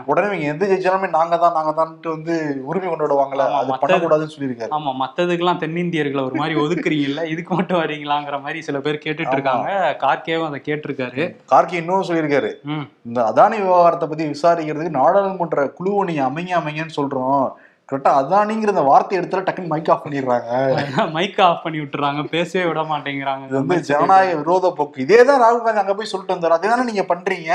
உடனே 0.06 0.28
இவங்க 0.28 0.46
எந்த 0.46 0.66
ஜெயிச்சாலுமே 0.66 1.10
நாங்க 1.10 1.38
தான் 1.38 1.54
நாங்க 1.54 1.74
தான்ட்டு 1.78 2.10
வந்து 2.10 2.34
உரிமை 2.64 2.88
கொண்டாடுவாங்கல்ல 2.88 3.46
ஆமா, 3.48 3.60
அது 3.60 3.72
பண்ணக்கூடாதுன்னு 3.76 4.34
சொல்லியிருக்காரு. 4.36 4.72
ஆமா 4.72 4.94
மத்ததுக்கெல்லாம் 5.02 5.62
தென்னிந்தியர்களை 5.64 6.24
ஒரு 6.24 6.36
மாதிரி 6.36 6.60
ஒதுக்குறீங்கல்ல 6.60 7.24
இதுக்கு 7.28 7.56
மட்டும் 7.56 7.82
வரீங்களாங்கிற 7.82 8.42
மாதிரி 8.42 8.62
சில 8.62 8.80
பேர் 8.80 9.04
கேட்டுட்டு 9.06 9.36
இருக்காங்க 9.36 9.70
கார்கேவும் 10.02 10.50
அதை 10.50 10.62
கேட்டிருக்காரு. 10.66 11.24
கார்கே 11.52 11.74
இன்னும் 11.74 12.08
சொல்லியிருக்காரு. 12.10 12.52
இந்த 13.06 13.20
அதானி 13.30 13.58
விவகாரத்தை 13.62 14.08
பத்தி 14.08 14.26
விசாரிக்கிறதுக்கு 14.26 15.00
நாடாளுமன்ற 15.00 15.68
குழுவை 15.76 16.04
நீங்க 16.06 16.24
அமைங்க 16.30 16.54
அமைங்கன்னு 16.60 16.98
சொல்றோம். 16.98 17.42
கரெக்டா 17.90 18.12
அதானிங்கிற 18.20 18.72
அந்த 18.74 18.82
வார்த்தை 18.88 19.18
எடுத்தால 19.18 19.44
டக்குன்னு 19.48 19.72
மைக் 19.74 19.90
ஆஃப் 19.94 20.02
பண்ணிடுறாங்க. 20.06 20.48
மைக்க 21.18 21.38
ஆஃப் 21.46 21.62
பண்ணி 21.66 21.78
விட்டுறாங்க 21.82 22.22
பேசவே 22.34 22.64
விட 22.70 22.82
மாட்டேங்கிறாங்க. 22.90 23.44
இது 23.48 23.56
வந்து 23.60 23.78
ஜனநாயக 23.90 24.34
விரோத 24.42 24.72
போக்கு. 24.80 24.98
இதே 25.06 25.20
தான் 25.30 25.40
ராகுல் 25.44 25.64
காந்தி 25.66 25.82
அங்க 25.84 25.94
போய் 26.00 26.10
சொல்லிட்டு 26.12 26.36
வந்தாரு. 26.36 26.56
அதே 26.58 26.70
தானே 26.72 26.86
நீங்க 26.90 27.04
பண்றீங்க? 27.12 27.52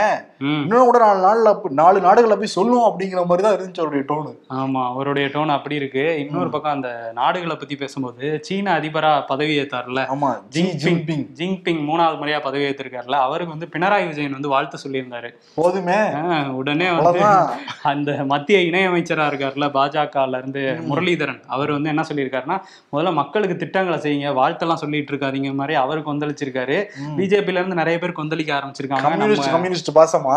இன்னும் 0.62 0.86
கூட 0.90 1.00
நாலு 1.04 1.20
நாள்ல 1.26 1.50
நாலு 1.80 1.98
நாடுகள்ல 2.06 2.38
போய் 2.42 2.54
சொல்லுவோம் 2.56 2.88
அப்படிங்கிற 2.90 3.24
மாதிரி 3.26 3.44
தான் 3.46 3.56
இருந்துச்சு 3.56 3.82
அவருடைய 3.84 4.04
டோனு 4.12 4.32
ஆமா 4.60 4.84
அவருடைய 4.92 5.26
டோன் 5.34 5.54
அப்படி 5.56 5.78
இருக்கு. 5.80 6.04
இன்னொரு 6.22 6.50
பக்கம் 6.54 6.76
அந்த 6.76 6.88
நாடுகளை 7.20 7.56
பத்தி 7.56 7.76
பேசும்போது 7.82 8.30
சீன 8.48 8.72
அதிபரா 8.78 9.12
பதவி 9.32 9.54
ஏத்தார்ல. 9.64 10.06
ஆமா 10.14 10.32
ஜி 10.56 10.64
ஜின்பிங் 10.84 11.26
ஜிங்பிங் 11.40 11.82
மூணாவது 11.90 12.20
முறையா 12.22 12.40
பதவி 12.48 12.66
ஏற்றிருக்காருல 12.70 13.20
அவருக்கு 13.26 13.56
வந்து 13.56 13.70
பினராயி 13.76 14.08
விஜயன் 14.08 14.38
வந்து 14.38 14.54
வாழ்த்து 14.54 14.82
சொல்லியிருந்தாரு. 14.86 15.30
போதுமே. 15.60 16.00
உடனே 16.62 16.90
வந்து 16.98 17.22
அந்த 17.92 18.10
மத்திய 18.24 18.58
இணையமைச்சரா 18.70 19.28
இருக்காருல்ல 19.30 19.68
பாஜகல 19.78 20.20
இருந்து 20.30 20.78
முரளிதரன். 20.88 21.40
அவர் 21.46 21.70
வந்து 21.70 21.88
என்ன 21.88 22.02
சொல்லியிருக்காருன்னா 22.08 22.58
முதல்ல 22.92 23.12
மக்களுக்கு 23.12 23.56
திட்டங்களை 23.56 23.98
செய்யுங்க. 23.98 24.30
வாழ்த்தெல்லாம் 24.40 24.80
சொல்லிட்டு 24.82 25.12
இருக்காதீங்க 25.12 25.54
மாதிரி 25.54 25.74
அவர் 25.74 26.06
கொந்தளிச்சிருக்காரு. 26.06 26.78
பிஜேபில 27.18 27.60
இருந்து 27.60 27.74
நிறைய 27.74 27.98
பேர் 27.98 28.18
கொந்தளிக்க 28.18 28.52
ஆரம்பிச்சிருக்காங்க. 28.58 29.50
கம்யூனிஸ்ட் 29.52 29.96
பாசமா? 29.98 30.36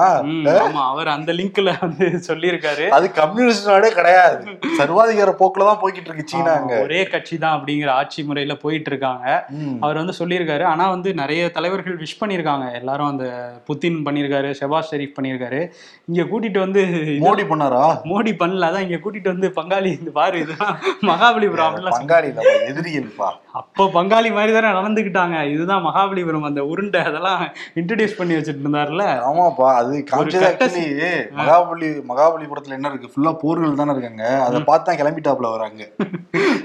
ஆமா. 0.65 0.83
அவர் 0.93 1.07
அந்த 1.07 1.33
லிங்க்ல 1.33 1.73
வந்து 1.81 2.05
சொல்லியிருக்காரு. 2.29 2.87
அது 2.87 3.11
கம்யூனிஸ்ட் 3.11 3.67
நாடே 3.67 3.91
கிடையாது. 3.91 4.57
சர்வாதிகார 4.79 5.33
போக்குல 5.41 5.69
தான் 5.69 5.81
போய்கிட்டு 5.81 6.09
இருக்கு 6.11 6.27
சீனா 6.27 6.55
ஒரே 6.81 7.03
கட்சி 7.03 7.37
தான் 7.37 7.59
அப்படிங்கிற 7.59 7.89
ஆட்சி 7.89 8.23
முறையில 8.23 8.55
போயிட்டு 8.55 8.89
இருக்காங்க. 8.89 9.45
அவர் 9.79 9.95
வந்து 9.95 10.13
சொல்லியிருக்காரு. 10.19 10.63
ஆனா 10.63 10.89
வந்து 10.89 11.13
நிறைய 11.13 11.51
தலைவர்கள் 11.51 11.97
விஷ் 11.97 12.19
பண்ணியிருக்காங்க. 12.19 12.73
எல்லாரும் 12.73 13.07
அந்த 13.07 13.25
புத்தின் 13.67 13.99
பண்ணியிருக்காரு 14.05 14.53
ஷெபாஸ் 14.59 14.89
ஷெரீப் 14.91 15.15
பண்ணியிருக்காரு. 15.19 15.71
இங்க 16.05 16.23
கூட்டிட்டு 16.31 16.59
வந்து 16.59 16.81
மோடி 17.25 17.45
பண்ணாரா? 17.51 17.83
மோடி 18.11 18.33
பண்ணல. 18.41 18.69
அதான் 18.69 18.85
இங்க 18.89 18.99
கூட்டிட்டு 19.05 19.31
வந்து 19.33 19.53
பங்காளி 19.75 19.91
இந்த 19.99 20.11
பாரு 20.17 20.37
இதுதான் 20.43 20.75
மகாபலிபுரம் 21.09 21.73
பங்காளி 21.95 22.27
எதிரிகள்ப்பா. 22.69 23.29
அப்போ 23.59 23.83
பங்காளி 23.95 24.29
மாதிரி 24.35 24.51
தானே 24.55 24.69
நடந்துக்கிட்டாங்க. 24.77 25.35
இதுதான் 25.53 25.83
மகாபலிபுரம் 25.87 26.47
அந்த 26.49 26.61
உருண்டை 26.71 27.01
அதெல்லாம் 27.09 27.41
இன்ட்ரடியூஸ் 27.79 28.17
பண்ணி 28.19 28.33
வச்சுட்டு 28.37 28.63
இருந்தாருல 28.65 29.03
ஆமாப்பா 29.29 29.67
அது 29.81 29.93
காமிச்சது 30.09 31.11
மகாபலி 31.39 31.89
மகாபலிபுரத்துல 32.11 32.77
என்ன 32.77 32.91
இருக்கு? 32.91 33.11
ஃபுல்லா 33.13 33.31
போர்கள் 33.43 33.79
தானே 33.81 33.93
இருக்காங்க. 33.95 34.25
அதை 34.47 34.59
பார்த்து 34.69 34.97
கிளம்பிட்டாப்ல 35.01 35.51
வராங்க 35.55 35.83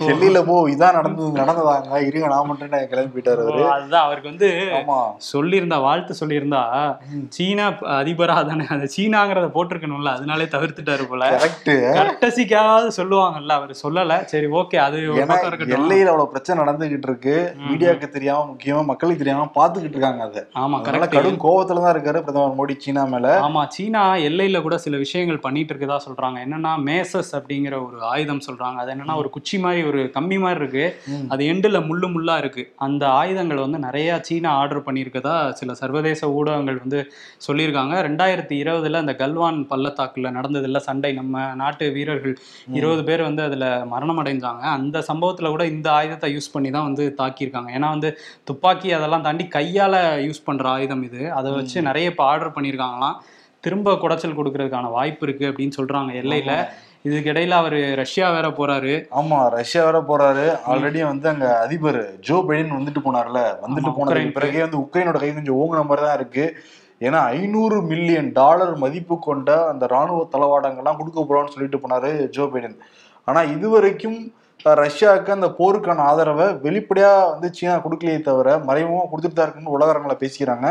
டெல்லியில 0.09 0.39
போ 0.49 0.55
இதான் 0.75 0.97
நடந்தது 0.99 1.41
நடந்ததாங்க. 1.43 1.99
இருங்க 2.09 2.27
நான் 2.35 2.49
மட்டும் 2.51 2.73
கிளம்பிட்டாரு 2.95 3.43
அவரு. 3.47 3.63
அதுதான் 3.77 4.07
அவருக்கு 4.07 4.33
வந்து 4.33 4.51
ஆமா. 4.79 4.99
சொல்லியிருந்தா 5.33 5.79
வாழ்த்து 5.87 6.21
சொல்லியிருந்தா 6.23 6.63
சீனா 7.37 7.67
அதிபரா 8.01 8.39
தானே. 8.51 8.67
அந்த 8.77 8.89
சீனாங்கிறத 8.97 9.51
போட்டிருக்கணும்ல 9.57 10.17
அதனாலே 10.19 10.49
தவிர்த்துட்டாரு 10.57 11.07
போல. 11.13 11.31
கரெக்ட் 11.37 11.73
கட்டசிக்காவது 12.01 12.89
சொல்லுவாங்கல்ல 13.01 13.59
அவர் 13.61 13.75
சொல்லல. 13.83 14.19
சரி 14.33 14.49
ஓகே 14.61 14.79
அது 14.87 14.99
எல்லையில 15.77 16.11
அவ்வளவு 16.13 16.33
பிரச்சனை 16.33 16.59
நடந்துகிட்டு 16.63 17.09
இருக்கு. 17.11 17.37
மீடியாவுக்கு 17.69 18.09
தெரியாம 18.17 18.47
முக்கியமா 18.53 18.83
மக்களுக்கு 18.91 19.23
தெரியாம 19.23 19.49
பாத்துக்கிட்டு 19.59 19.97
இருக்காங்க 19.97 20.23
அதை. 20.29 20.43
ஆமா 20.63 20.79
கரெக்ட் 20.87 21.17
கடும் 21.17 21.41
கோவத்துல 21.47 21.83
தான் 21.85 21.95
இருக்காரு 21.95 22.23
பிரதமர் 22.27 22.57
மோடி 22.61 22.77
சீனா 22.85 23.05
மேல. 23.15 23.29
ஆமா 23.49 23.63
சீனா 23.77 24.03
எல்லையில 24.29 24.63
கூட 24.67 24.79
சில 24.85 24.97
விஷயங்கள் 25.05 25.45
பண்ணிட்டு 25.47 25.75
இருக்கதா 25.75 25.99
சொல்றாங்க. 26.07 26.39
என்னன்னா 26.47 26.73
மேசஸ் 26.89 27.33
அப்படிங்கிற 27.39 27.75
ஒரு 27.87 27.99
ஆயுதம் 28.13 28.43
சொல்றாங்க. 28.49 28.79
அது 28.85 28.93
என்னன்னா 28.95 29.17
ஒரு 29.23 29.31
குச்சி 29.31 29.59
மாதிரி 29.65 29.83
ஒரு 29.89 30.03
கம்பி 30.17 30.39
மாதிரி 30.45 30.61
இருக்கு. 30.63 30.85
அது 31.29 31.43
எண்டுல 31.53 31.81
முள்ளு 31.89 32.09
முள்ளா 32.15 32.37
இருக்கு. 32.43 32.65
அந்த 32.89 33.05
ஆயுதங்கள் 33.21 33.65
வந்து 33.65 33.79
நிறைய 33.87 34.19
சீனா 34.29 34.51
ஆர்டர் 34.61 34.87
பண்ணியிருக்கதா 34.87 35.37
சில 35.61 35.75
சர்வதேச 35.83 36.31
ஊடகங்கள் 36.39 36.81
வந்து 36.85 37.01
சொல்லியிருக்காங்க. 37.47 37.95
ரெண்டாயிரத்தி 38.09 38.55
இருபதுல 38.63 39.01
அந்த 39.05 39.15
கல்வான் 39.23 39.59
பள்ளத்தாக்குல 39.71 40.33
நடந்ததுல 40.39 40.83
சண்டை. 40.89 41.13
நம்ம 41.13 41.45
நாட்டு 41.55 41.87
வீரர்கள் 41.97 42.35
இருபது 42.73 42.90
பேர் 43.05 43.23
வந்து 43.23 43.43
அதுல 43.43 43.85
மரணம் 43.85 44.25
அடைஞ்சாங்க 44.25 44.61
அந்த 44.61 44.99
சம்பவத்துல 44.99 45.49
கூட 45.49 45.67
இந்த 45.67 45.93
ஆயுதத்தை 45.93 46.37
யூஸ் 46.37 46.53
பண்ணி 46.53 46.71
தான் 46.71 46.87
வந்து 46.89 47.15
தாக்கியிருக்காங்க. 47.19 47.71
ஏன்னா 47.77 47.89
வந்து 47.89 48.19
துப்பாக்கி 48.45 48.93
அதெல்லாம் 48.93 49.23
தாண்டி 49.23 49.49
கையால 49.57 49.97
யூஸ் 50.27 50.45
பண்ற 50.45 50.69
ஆயுதம் 50.69 51.03
இது. 51.03 51.33
அதை 51.33 51.53
வச்சு 51.53 51.83
நிறைய 51.83 52.13
இப்போ 52.13 52.25
ஆர்டர் 52.25 52.57
பண்ணியிருக்காங்களாம். 52.59 53.19
திரும்ப 53.61 53.93
குடைச்சல் 53.93 54.39
கொடுக்கறதுக்கான 54.39 54.91
வாய்ப்பு 54.91 55.27
இருக்கு 55.27 55.47
அப்படின்னு 55.47 55.79
சொல்றாங்க 55.81 56.13
எல்லையில. 56.23 56.69
இதுக்கிடையில 57.09 57.51
அவர் 57.51 57.77
ரஷ்யா 58.01 58.31
வேற 58.31 58.49
போறாரு. 58.49 59.07
ஆமா 59.11 59.49
ரஷ்யா 59.49 59.85
வேற 59.85 59.99
போறாரு. 60.01 60.47
ஆல்ரெடி 60.67 61.01
வந்து 61.05 61.29
அங்க 61.29 61.59
அதிபர் 61.59 62.19
ஜோ 62.21 62.45
பைடன் 62.49 62.77
வந்துட்டு 62.79 63.01
போனார்ல. 63.07 63.41
வந்துட்டு 63.65 63.91
உக்ரைனுக்கு. 63.93 64.39
பிறகே 64.39 64.61
வந்து 64.61 64.79
உக்ரைனோட 64.79 65.19
கை 65.19 65.35
கொஞ்சம் 65.35 65.59
ஓங்குன 65.61 65.85
மாதிரி 65.87 66.07
தான் 66.07 66.19
இருக்கு. 66.21 66.45
ஏன்னா 67.01 67.21
ஐநூறு 67.37 67.77
மில்லியன் 67.91 68.29
டாலர் 68.39 68.75
மதிப்பு 68.83 69.15
கொண்ட 69.29 69.51
அந்த 69.73 69.85
ராணுவ 69.95 70.25
தளவாடங்கள்லாம் 70.35 70.99
கொடுக்க 71.01 71.21
போறோம்னு 71.21 71.55
சொல்லிட்டு 71.55 71.83
போனாரு 71.85 72.11
ஜோ 72.37 72.45
பைடன். 72.53 72.77
ஆனா 73.29 73.43
இதுவரைக்கும் 73.55 74.19
ரஷ்யாவுக்கு 74.85 75.31
அந்த 75.37 75.49
போருக்கான 75.59 76.05
ஆதரவை 76.11 76.47
வெளிப்படையா 76.65 77.13
வந்து 77.35 77.49
சீனா 77.59 77.77
கொடுக்கலையே 77.85 78.19
தவிர 78.27 78.57
மறைமுகமா 78.69 79.05
கொடுத்துட்டு 79.11 79.39
தான் 79.39 79.47
இருக்குன்னு 79.47 79.77
உலகரங்களை 79.77 80.17
பேசிக்கிறாங்க. 80.23 80.67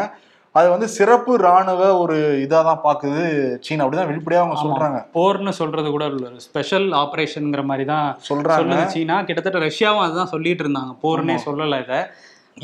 அது 0.55 0.67
வந்து 0.73 0.87
சிறப்பு 0.97 1.31
ராணுவ 1.45 1.81
ஒரு 2.03 2.15
இதா 2.43 2.59
தான் 2.69 2.83
பாக்குது 2.85 3.23
சீனா. 3.65 3.83
அப்படிதான் 3.83 4.09
வெளிப்படையா 4.11 4.41
அவங்க 4.41 4.55
ஆமா. 4.57 4.63
சொல்றாங்க. 4.65 4.99
போர்னு 5.17 5.51
சொல்றது 5.61 5.89
கூட 5.95 6.05
இல்ல. 6.13 6.29
ஸ்பெஷல் 6.47 6.87
ஆபரேஷன்ங்கிற 7.03 7.63
மாதிரி 7.71 7.85
தான் 7.93 8.07
சொல்றாங்க. 8.29 8.61
சொல்லுது 8.61 8.93
சீனா. 8.95 9.17
கிட்டத்தட்ட 9.27 9.59
ரஷ்யாவும் 9.67 10.05
அதுதான் 10.05 10.33
சொல்லிட்டு 10.35 10.63
இருந்தாங்க. 10.65 10.93
போர்னே. 11.03 11.37
சொல்லல 11.47 11.81
இத. 11.85 11.93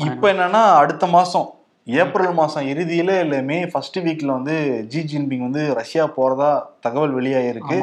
இப்ப 0.08 0.24
என்னன்னா 0.34 0.62
அடுத்த 0.82 1.06
மாசம் 1.16 1.46
ஏப்ரல் 1.86 2.32
மாசம் 2.38 2.68
இறுதியில 2.70 3.10
இல்ல 3.24 3.36
மே 3.48 3.56
ஃபர்ஸ்ட் 3.72 3.98
வீக்ல 4.04 4.30
வந்து 4.36 4.54
ஜி 4.92 5.00
ஜின்பிங் 5.10 5.44
வந்து 5.46 5.62
ரஷ்யா 5.78 6.04
போறதா 6.16 6.48
தகவல் 6.86 7.14
வெளியாயிருக்கு. 7.18 7.76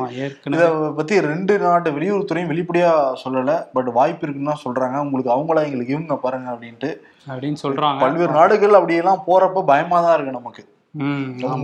இத 0.56 0.66
பத்தி 0.98 1.20
ரெண்டு 1.30 1.54
நாட்டு 1.64 1.94
வெளியுறவுத்துறையும் 1.98 2.52
வெளிப்படையா 2.54 2.92
சொல்லல 3.24 3.54
பட் 3.76 3.90
வாய்ப்பு 4.00 4.26
இருக்குன்னு 4.26 4.52
தான் 4.52 4.64
சொல்றாங்க. 4.66 4.98
உங்களுக்கு 5.06 5.34
அவங்களா 5.36 5.66
எங்களுக்கு 5.68 5.96
இவங்க 5.98 6.18
பாருங்க 6.26 6.50
அப்படின்ட்டு. 6.54 6.92
அப்படின்னு 7.32 7.62
சொல்றாங்க. 7.64 8.02
பல்வேறு 8.06 8.34
நாடுகள் 8.40 8.78
அப்படியெல்லாம் 8.80 9.26
போறப்ப 9.30 9.66
பயமா 9.72 10.00
தான் 10.06 10.16
இருக்கு 10.18 10.38
நமக்கு. 10.40 10.64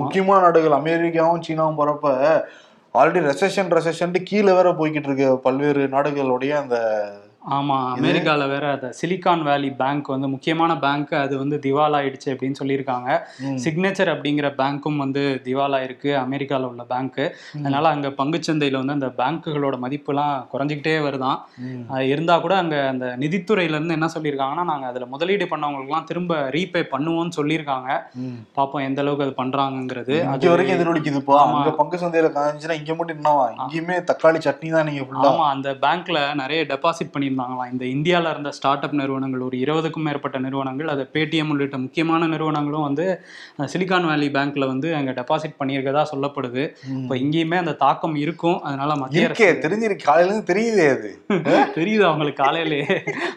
முக்கியமான 0.01 0.39
நாடுகள். 0.47 0.79
அமெரிக்காவும் 0.81 1.45
சீனாவும் 1.47 1.79
போறப்ப 1.81 2.15
ஆல்ரெடி 2.95 3.21
ரெசெஷன் 3.31 3.73
ரெசெஷன்ட்டு 3.77 4.27
கீழே 4.29 4.51
வேற 4.59 4.69
போய்கிட்டு 4.77 5.09
இருக்கு 5.09 5.27
பல்வேறு 5.47 5.81
நாடுகளுடைய 5.95 6.51
அந்த 6.61 6.77
ஆமா 7.57 7.77
அமெரிக்கால 7.93 8.47
வேற 8.51 8.65
அந்த 8.75 8.87
சிலிகான் 8.99 9.43
வேலி 9.47 9.69
பேங்க் 9.79 10.07
வந்து 10.07 10.27
முக்கியமான 10.27 10.71
பேங்க் 10.83 11.13
அது 11.21 11.35
வந்து 11.37 11.57
திவால் 11.65 11.95
ஆயிடுச்சு 11.99 12.29
அப்படின்னு 12.33 12.59
சொல்லியிருக்காங்க. 12.59 13.09
சிக்னேச்சர் 13.63 14.11
அப்படிங்கிற 14.13 14.47
பேங்க்கும் 14.59 14.97
வந்து 14.97 15.23
திவால் 15.45 15.75
ஆயிருக்கு 15.77 16.11
அமெரிக்கால 16.23 16.69
உள்ள 16.71 16.83
பேங்க் 16.91 17.19
அதனால 17.57 17.85
அங்க 17.89 18.09
பங்குச்சந்தையில 18.19 18.81
வந்து 18.81 18.97
அந்த 18.97 19.09
பேங்க்குகளோட 19.19 19.77
மதிப்புலாம் 19.85 20.35
குறைஞ்சிக்கிட்டே 20.53 20.95
வருதான். 21.07 21.37
அது 21.93 22.05
இருந்தா 22.13 22.37
கூட 22.39 22.55
அங்க 22.63 22.75
அந்த 22.91 23.05
நிதித்துறையில 23.23 23.77
இருந்து 23.77 23.97
என்ன 23.97 24.09
சொல்லியிருக்காங்கன்னா 24.15 24.65
நாங்க 24.71 24.87
அதுல 24.91 25.07
முதலீடு 25.13 25.47
பண்ணவங்களுக்குலாம் 25.53 26.09
திரும்ப 26.11 26.33
ரீபே 26.57 26.83
பண்ணுவோம்னு 26.93 27.37
சொல்லியிருக்காங்க. 27.39 27.89
பாப்போம் 28.57 28.85
எந்த 28.87 29.01
அளவுக்கு 29.03 29.27
அது 29.27 29.35
பண்றாங்கங்கிறது. 29.41 30.15
இங்க 30.19 30.35
அது 30.35 30.51
வரைக்கும் 30.53 30.77
எதிரொலிக்குதுப்பா. 30.77 31.37
அங்க 31.47 31.71
பங்கு 31.81 31.97
சந்தையில 32.03 32.31
காமிச்சுன்னா 32.35 32.79
இங்க 32.81 32.93
மட்டும் 32.95 33.17
என்னவா? 33.19 33.45
இங்கேயுமே 33.57 33.97
தக்காளி 34.09 34.39
சட்னி 34.47 34.69
தான் 34.69 34.87
நீங்க 34.89 35.03
ஃபுல்லா 35.07 35.27
ஆமா 35.29 35.45
அந்த 35.55 35.69
பேங்க்ல 35.83 36.19
நிறைய 36.41 36.61
டெபாசிட் 36.71 37.13
பண்ணியிருந்தாங்களாம் 37.39 37.71
இந்த 37.73 37.85
இந்தியால 37.95 38.31
இருந்த 38.31 38.51
ஸ்டார்ட் 38.51 38.85
அப் 38.85 38.97
நிறுவனங்கள் 38.99 39.45
ஒரு 39.47 39.57
இருபதுக்கும் 39.57 40.05
மேற்பட்ட 40.07 40.37
நிறுவனங்கள் 40.39 40.87
அது 40.87 41.03
பேடிஎம் 41.13 41.51
உள்ளிட்ட 41.53 41.77
முக்கியமான 41.77 42.27
நிறுவனங்களும் 42.27 42.87
வந்து 42.87 43.05
சிலிகான் 43.73 44.07
வேலி 44.09 44.29
பேங்க்ல 44.29 44.67
வந்து 44.67 44.89
அங்க 44.95 45.11
டெபாசிட் 45.19 45.59
பண்ணியிருக்கதா 45.59 46.03
சொல்லப்படுது. 46.13 46.63
இப்போ 47.01 47.15
இங்கேயுமே 47.15 47.57
அந்த 47.57 47.75
தாக்கம் 47.85 48.15
இருக்கும். 48.15 48.59
அதனால 48.63 48.95
மத்திய 48.95 49.27
அரசு 49.29 49.47
தெரிஞ்சிருக்கு. 49.65 50.07
காலையில 50.09 50.41
தெரியுதே 50.51 50.87
அது. 50.95 51.11
தெரியுது 51.77 52.03
அவங்களுக்கு 52.09 52.43
காலையிலே 52.43 52.81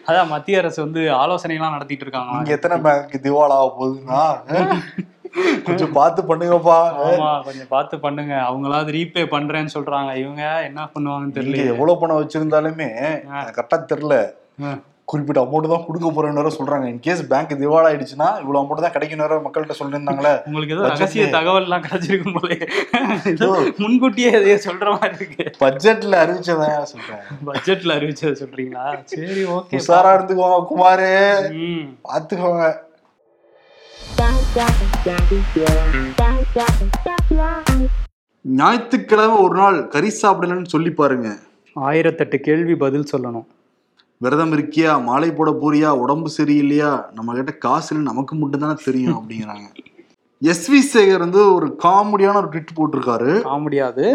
அதான் 0.07 0.31
மத்திய 0.33 0.61
அரசு 0.63 0.79
வந்து 0.81 1.01
ஆலோசனை 1.21 1.57
எல்லாம் 1.57 1.75
நடத்திட்டு 1.77 2.05
இருக்காங்க. 2.07 2.51
எத்தனை 2.57 2.77
பேங்க் 2.87 3.17
திவால் 3.27 3.57
ஆக 3.57 3.67
போகுதுன்னா 3.79 4.21
கொஞ்சம் 5.67 5.93
பார்த்து 5.97 6.21
பண்ணுங்கப்பா. 6.29 6.79
ஆமா 7.07 7.29
கொஞ்சம் 7.49 7.71
பார்த்து 7.75 7.95
பண்ணுங்க. 8.05 8.33
அவங்களாவது 8.47 8.95
ரீபே 8.97 9.25
பண்றேன்னு 9.35 9.75
சொல்றாங்க. 9.75 10.13
இவங்க 10.23 10.43
என்ன 10.69 10.89
பண்ணுவாங்கன்னு 10.95 11.37
தெரியல. 11.37 11.69
எவ்வளவு 11.75 11.99
பணம் 12.01 12.23
வச்சிருந்தாலுமே 12.23 12.89
கரெக்டா 13.59 13.79
தெரியல. 13.93 14.17
குறிப்பிட்ட 15.11 15.39
அமௌண்ட் 15.43 15.71
தான் 15.71 15.83
கொடுக்க 15.85 16.09
போறேன்னு 16.15 16.51
சொல்றாங்க. 16.57 16.85
இன்கேஸ் 16.91 17.21
பேங்க் 17.31 17.51
திவால் 17.61 17.87
ஆயிடுச்சுன்னா 17.87 18.27
இவ்வளவு 18.41 18.61
அமௌண்ட் 18.61 18.85
தான் 18.85 18.93
கிடைக்கும் 18.95 19.23
வேற 19.23 19.39
மக்கள்கிட்ட 19.45 19.75
சொல்லியிருந்தாங்களே. 19.79 20.31
உங்களுக்கு 20.49 20.75
ஏதோ 20.75 20.85
ரகசிய. 20.91 21.25
தகவல் 21.35 21.65
எல்லாம் 21.67 21.83
கிடைச்சிருக்கும் 21.87 22.37
போல. 22.37 22.57
முன்கூட்டியே 23.83 24.29
எதையோ 24.37 24.57
சொல்ற 24.67 24.87
மாதிரி 24.99 25.17
இருக்கு. 25.19 25.45
பட்ஜெட்ல 25.65 26.21
அறிவிச்சதான் 26.23 26.89
சொல்றேன். 26.93 27.21
பட்ஜெட்ல 27.49 27.97
அறிவிச்சதை 27.99 28.33
சொல்றீங்களா? 28.43 28.85
சரி 29.13 29.43
ஓகே. 29.57 29.77
உஷாரா 29.81 30.13
இருந்துக்குவாங்க 30.17 30.61
குமாரு. 30.71 31.11
பாத்துக்கோங்க 32.09 32.65
ஞாயிற்றுக்கிழமை 38.45 39.35
ஒரு 39.45 39.55
நாள் 39.61 39.87
கறி 39.93 40.09
சாப்பிடலன்னு 40.21 40.71
சொல்லி 40.73 40.91
பாருங்க. 40.91 41.29
ஆயிரத்தெட்டு 41.75 42.37
கேள்வி 42.47 42.75
பதில் 42.83 43.09
சொல்லணும். 43.11 43.45
விரதம் 44.23 44.53
இருக்கியா 44.55 44.91
மாலை 45.07 45.29
போட 45.31 45.51
போறியா 45.61 45.89
உடம்பு 46.03 46.29
சரியில்லையா? 46.37 46.91
நம்ம 47.17 47.33
கிட்ட 47.33 47.53
காசு 47.65 47.89
இல்லை 47.93 48.03
நமக்கு 48.11 48.35
மட்டும் 48.35 48.63
தானே 48.65 48.75
தெரியும் 48.85 49.17
அப்படிங்கிறாங்க. 49.19 49.67
எஸ் 50.41 50.67
வி 50.71 50.79
சேகர் 50.93 51.25
வந்து 51.25 51.41
ஒரு 51.55 51.67
காமெடியான 51.83 52.35
ஒரு 52.41 52.49
ட்விட் 52.53 52.77
போட்டிருக்காரு. 52.77 53.31
ஆக 53.49 53.57
முடியாது 53.65 54.05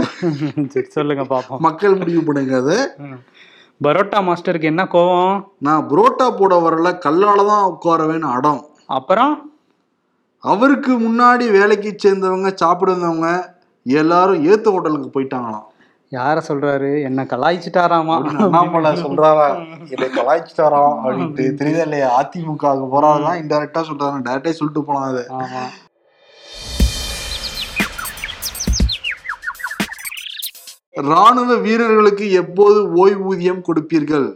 சரி 0.74 0.88
சொல்லுங்க 0.96 1.24
பாப்போம். 1.34 1.62
மக்கள் 1.68 2.00
முடிவு 2.00 2.22
பண்ணுங்க 2.22 2.56
அதை. 2.62 2.78
பரோட்டா 3.86 4.20
மாஸ்டருக்கு 4.28 4.72
என்ன 4.72 4.84
கோவம்? 4.94 5.36
நான் 5.66 5.86
புரோட்டா 5.90 6.26
போட 6.40 6.54
வரல 6.64 6.88
கல்லால 7.06 7.46
தான் 7.52 7.68
உட்காரவேன்னு 7.74 8.28
அடம். 8.36 8.62
அப்புறம்? 8.98 9.34
அவருக்கு 10.44 10.92
முன்னாடி 11.04 11.44
வேலைக்கு 11.56 11.90
சேர்ந்தவங்க 12.02 12.50
சாப்பிட 12.54 12.92
வந்தவங்க 12.92 13.30
எல்லாரும் 13.86 14.44
ஏத்து 14.50 14.68
ஹோட்டலுக்கு 14.74 15.08
போயிட்டாங்களாம். 15.14 15.66
யார 16.12 16.36
சொல்றாரு? 16.48 16.90
என்ன 17.08 17.24
கலாய்ச்சிட்டாராமா? 17.32 18.16
அண்ணாமலை 18.44 18.92
சொல்றாரா? 19.02 19.48
இதை 19.94 20.06
கலாய்ச்சிட்டாராம் 20.18 20.96
அப்படின்ட்டு 21.02 21.46
தெரியுதா 21.60 21.84
இல்லையா? 21.88 22.08
அதிமுக 22.20 22.72
போறாதான் 22.94 23.38
இன்டெரக்டா 23.42 23.82
சொல்றாங்க 23.90 24.20
டேரக்டே 24.28 24.54
சொல்லிட்டு 24.60 24.84
போலாம் 24.88 25.08
அது 25.10 25.24
ராணுவ 31.12 31.56
வீரர்களுக்கு 31.64 32.26
எப்போது 32.42 32.78
ஓய்வூதியம் 33.02 33.64
கொடுப்பீர்கள்? 33.66 34.28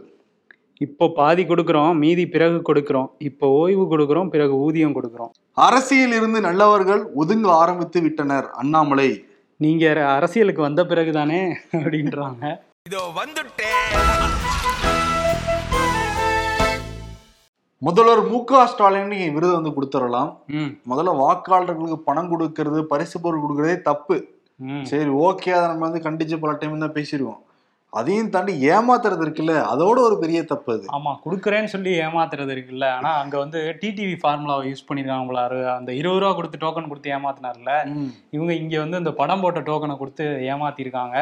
இப்போ 0.83 1.05
பாதி 1.17 1.43
கொடுக்குறோம் 1.43 1.93
மீதி 1.93 2.23
பிறகு 2.27 2.57
கொடுக்குறோம். 2.69 3.09
இப்போ 3.19 3.47
ஓய்வு 3.59 3.83
கொடுக்குறோம் 3.87 4.29
பிறகு 4.29 4.53
ஊதியம் 4.65 4.95
கொடுக்குறோம். 4.95 5.31
அரசியல் 5.57 6.11
இருந்து 6.11 6.39
நல்லவர்கள் 6.41 7.01
ஒதுங்க 7.15 7.47
ஆரம்பித்து 7.53 8.01
விட்டனர் 8.01 8.47
அண்ணாமலை. 8.53 9.09
நீங்க 9.59 9.83
அரசியலுக்கு 10.15 10.61
வந்த 10.61 10.81
பிறகுதானே 10.83 11.41
அப்படின்றாங்க. 11.73 12.43
முதல்வர் 17.81 18.21
மு 18.27 18.37
க 18.43 18.65
ஸ்டாலின் 18.65 19.33
விருது 19.35 19.53
வந்து 19.53 19.69
கொடுத்துடலாம். 19.69 20.29
ம். 20.49 20.69
முதல்ல 20.91 21.13
வாக்காளர்களுக்கு 21.21 21.97
பணம் 22.03 22.29
கொடுக்கறது 22.31 22.81
பரிசு 22.83 23.17
பொருள் 23.21 23.43
கொடுக்கறதே 23.43 23.81
தப்பு. 23.81 24.15
ம். 24.59 24.83
சரி 24.85 25.09
ஓகே 25.25 25.51
அதை 25.51 25.67
நம்ம 25.67 25.85
வந்து 25.87 26.05
கண்டிச்சு 26.05 26.37
பல 26.39 26.53
டைம் 26.53 26.79
தான் 26.79 26.95
பேசிடுவோம் 26.95 27.41
அதையும் 27.93 28.29
தாண்டி 28.29 28.53
ஏமாத்துறது 28.73 29.23
இருக்குல்ல? 29.25 29.55
அதோட 29.71 29.97
ஒரு 30.07 30.15
பெரிய 30.21 30.39
தப்பு 30.43 30.71
அது. 30.75 30.85
ஆமா 30.97 31.11
கொடுக்குறேன்னு 31.25 31.73
சொல்லி 31.73 31.91
ஏமாத்துறது 32.05 32.51
இருக்குல்ல. 32.55 32.87
ஆனா 32.97 33.11
அங்க 33.23 33.35
வந்து 33.37 33.59
டிடிவி 33.81 34.15
ஃபார்முலாவை 34.21 34.63
யூஸ் 34.69 34.87
பண்ணிருக்காங்க 34.89 35.27
போல 35.31 35.41
அவரு 35.41 35.59
அந்த 35.77 35.91
இருபது 35.93 36.21
ரூபா 36.21 36.31
கொடுத்து 36.35 36.63
டோக்கன் 36.63 36.91
கொடுத்து 36.91 37.13
ஏமாத்தினார்ல. 37.17 37.73
இவங்க 38.29 38.53
இங்க 38.53 38.79
வந்து 38.79 38.97
இந்த 38.97 39.13
படம் 39.13 39.43
போட்ட 39.43 39.61
டோக்கனை 39.69 39.97
கொடுத்து 39.97 40.25
ஏமாத்திருக்காங்க. 40.53 41.17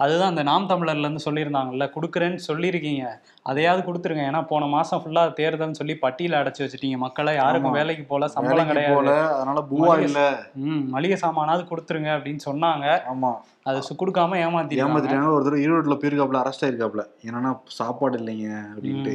அதுதான் 0.00 0.30
அந்த 0.32 0.42
நாம் 0.42 0.70
தமிழர்ல 0.70 1.06
இருந்து 1.06 1.24
சொல்லியிருந்தாங்கல்ல 1.24 1.84
கொடுக்குறேன்னு 1.96 2.40
சொல்லியிருக்கீங்க. 2.46 3.04
அதையாவது 3.50 3.82
கொடுத்துருங்க. 3.88 4.24
ஏன்னா 4.30 4.40
போன 4.52 4.66
மாசம் 4.66 5.00
ஃபுல்லா 5.02 5.22
தேர்தல்னு 5.40 5.80
சொல்லி 5.80 5.94
பட்டியல 6.02 6.40
அடைச்சு 6.40 6.62
வச்சுட்டீங்க. 6.64 6.98
மக்களை 6.98 7.34
யாருக்கும். 7.34 7.76
வேலைக்கு 7.78 8.04
போல 8.04 8.28
சம்பளம் 8.28 8.70
கிடையாது. 8.72 9.14
அதனால 9.36 9.62
பூவா 9.72 9.96
இல்ல. 10.06 10.22
ம் 10.66 10.84
மளிகை 10.94 11.18
சாமானாவது 11.24 11.64
கொடுத்துருங்க 11.72 12.10
அப்படின்னு 12.16 12.44
சொன்னாங்க. 12.50 12.86
ஆமா. 13.14 13.32
அது 13.66 13.78
கொடுக்காம 14.00 14.38
ஏமாத்திருக்காங்க 14.38 14.90
ஏமாத்திட்டாங்க. 14.90 15.28
ஒரு 15.28 15.44
தடவை 15.44 15.60
ஈரோட்ல 15.66 15.94
போயிருக்காப்ல 16.00 16.40
அரெஸ்ட் 16.42 16.64
ஆயிருக்காப்ல 16.64 17.02
என்னன்னா 17.26 17.58
சாப்பாடு 17.64 18.18
இல்லைங்க 18.18 18.48
அப்படின்ட்டு. 18.72 19.12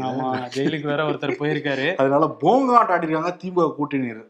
ஜெயிலுக்கு 0.56 0.88
வேற 0.88 1.06
ஒருத்தர் 1.06 1.40
போயிருக்காரு. 1.42 1.88
அதனால 2.02 2.28
போங்காட்டம் 2.40 2.96
ஆடிருக்காங்க 2.96 3.32
திமுக 3.44 3.74
கூட்டணியர். 3.78 4.24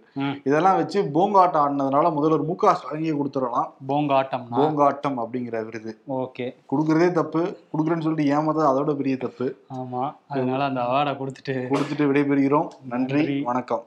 இதெல்லாம் 0.43 0.75
வச்சு 0.75 1.11
போங்காட்டம் 1.13 1.63
ஆடினதுனால 1.63 2.13
முதல்வர் 2.13 2.43
மு 2.43 2.55
க 2.55 2.77
ஸ்டாலினியை 2.79 3.13
கொடுத்துடலாம். 3.15 3.67
போங்காட்டம்னா 3.87 4.57
போங்காட்டம் 4.57 5.19
அப்படிங்கிற 5.19 5.65
விருது. 5.65 5.91
ஓகே. 6.07 6.47
கொடுக்கறதே 6.71 7.11
தப்பு. 7.11 7.41
கொடுக்குறேன்னு 7.73 8.05
சொல்லிட்டு 8.07 8.31
ஏமாத்தது 8.35 8.71
அதோட 8.71 8.95
பெரிய 8.95 9.17
தப்பு. 9.17 9.47
ஆமா. 9.73 10.13
அதனால 10.27 10.63
அந்த 10.63 10.81
அவார்டை 10.81 11.13
கொடுத்துட்டு 11.21 11.55
கொடுத்துட்டு 11.73 12.09
விடைபெறுகிறோம். 12.11 12.67
நன்றி. 12.83 13.41
வணக்கம். 13.41 13.85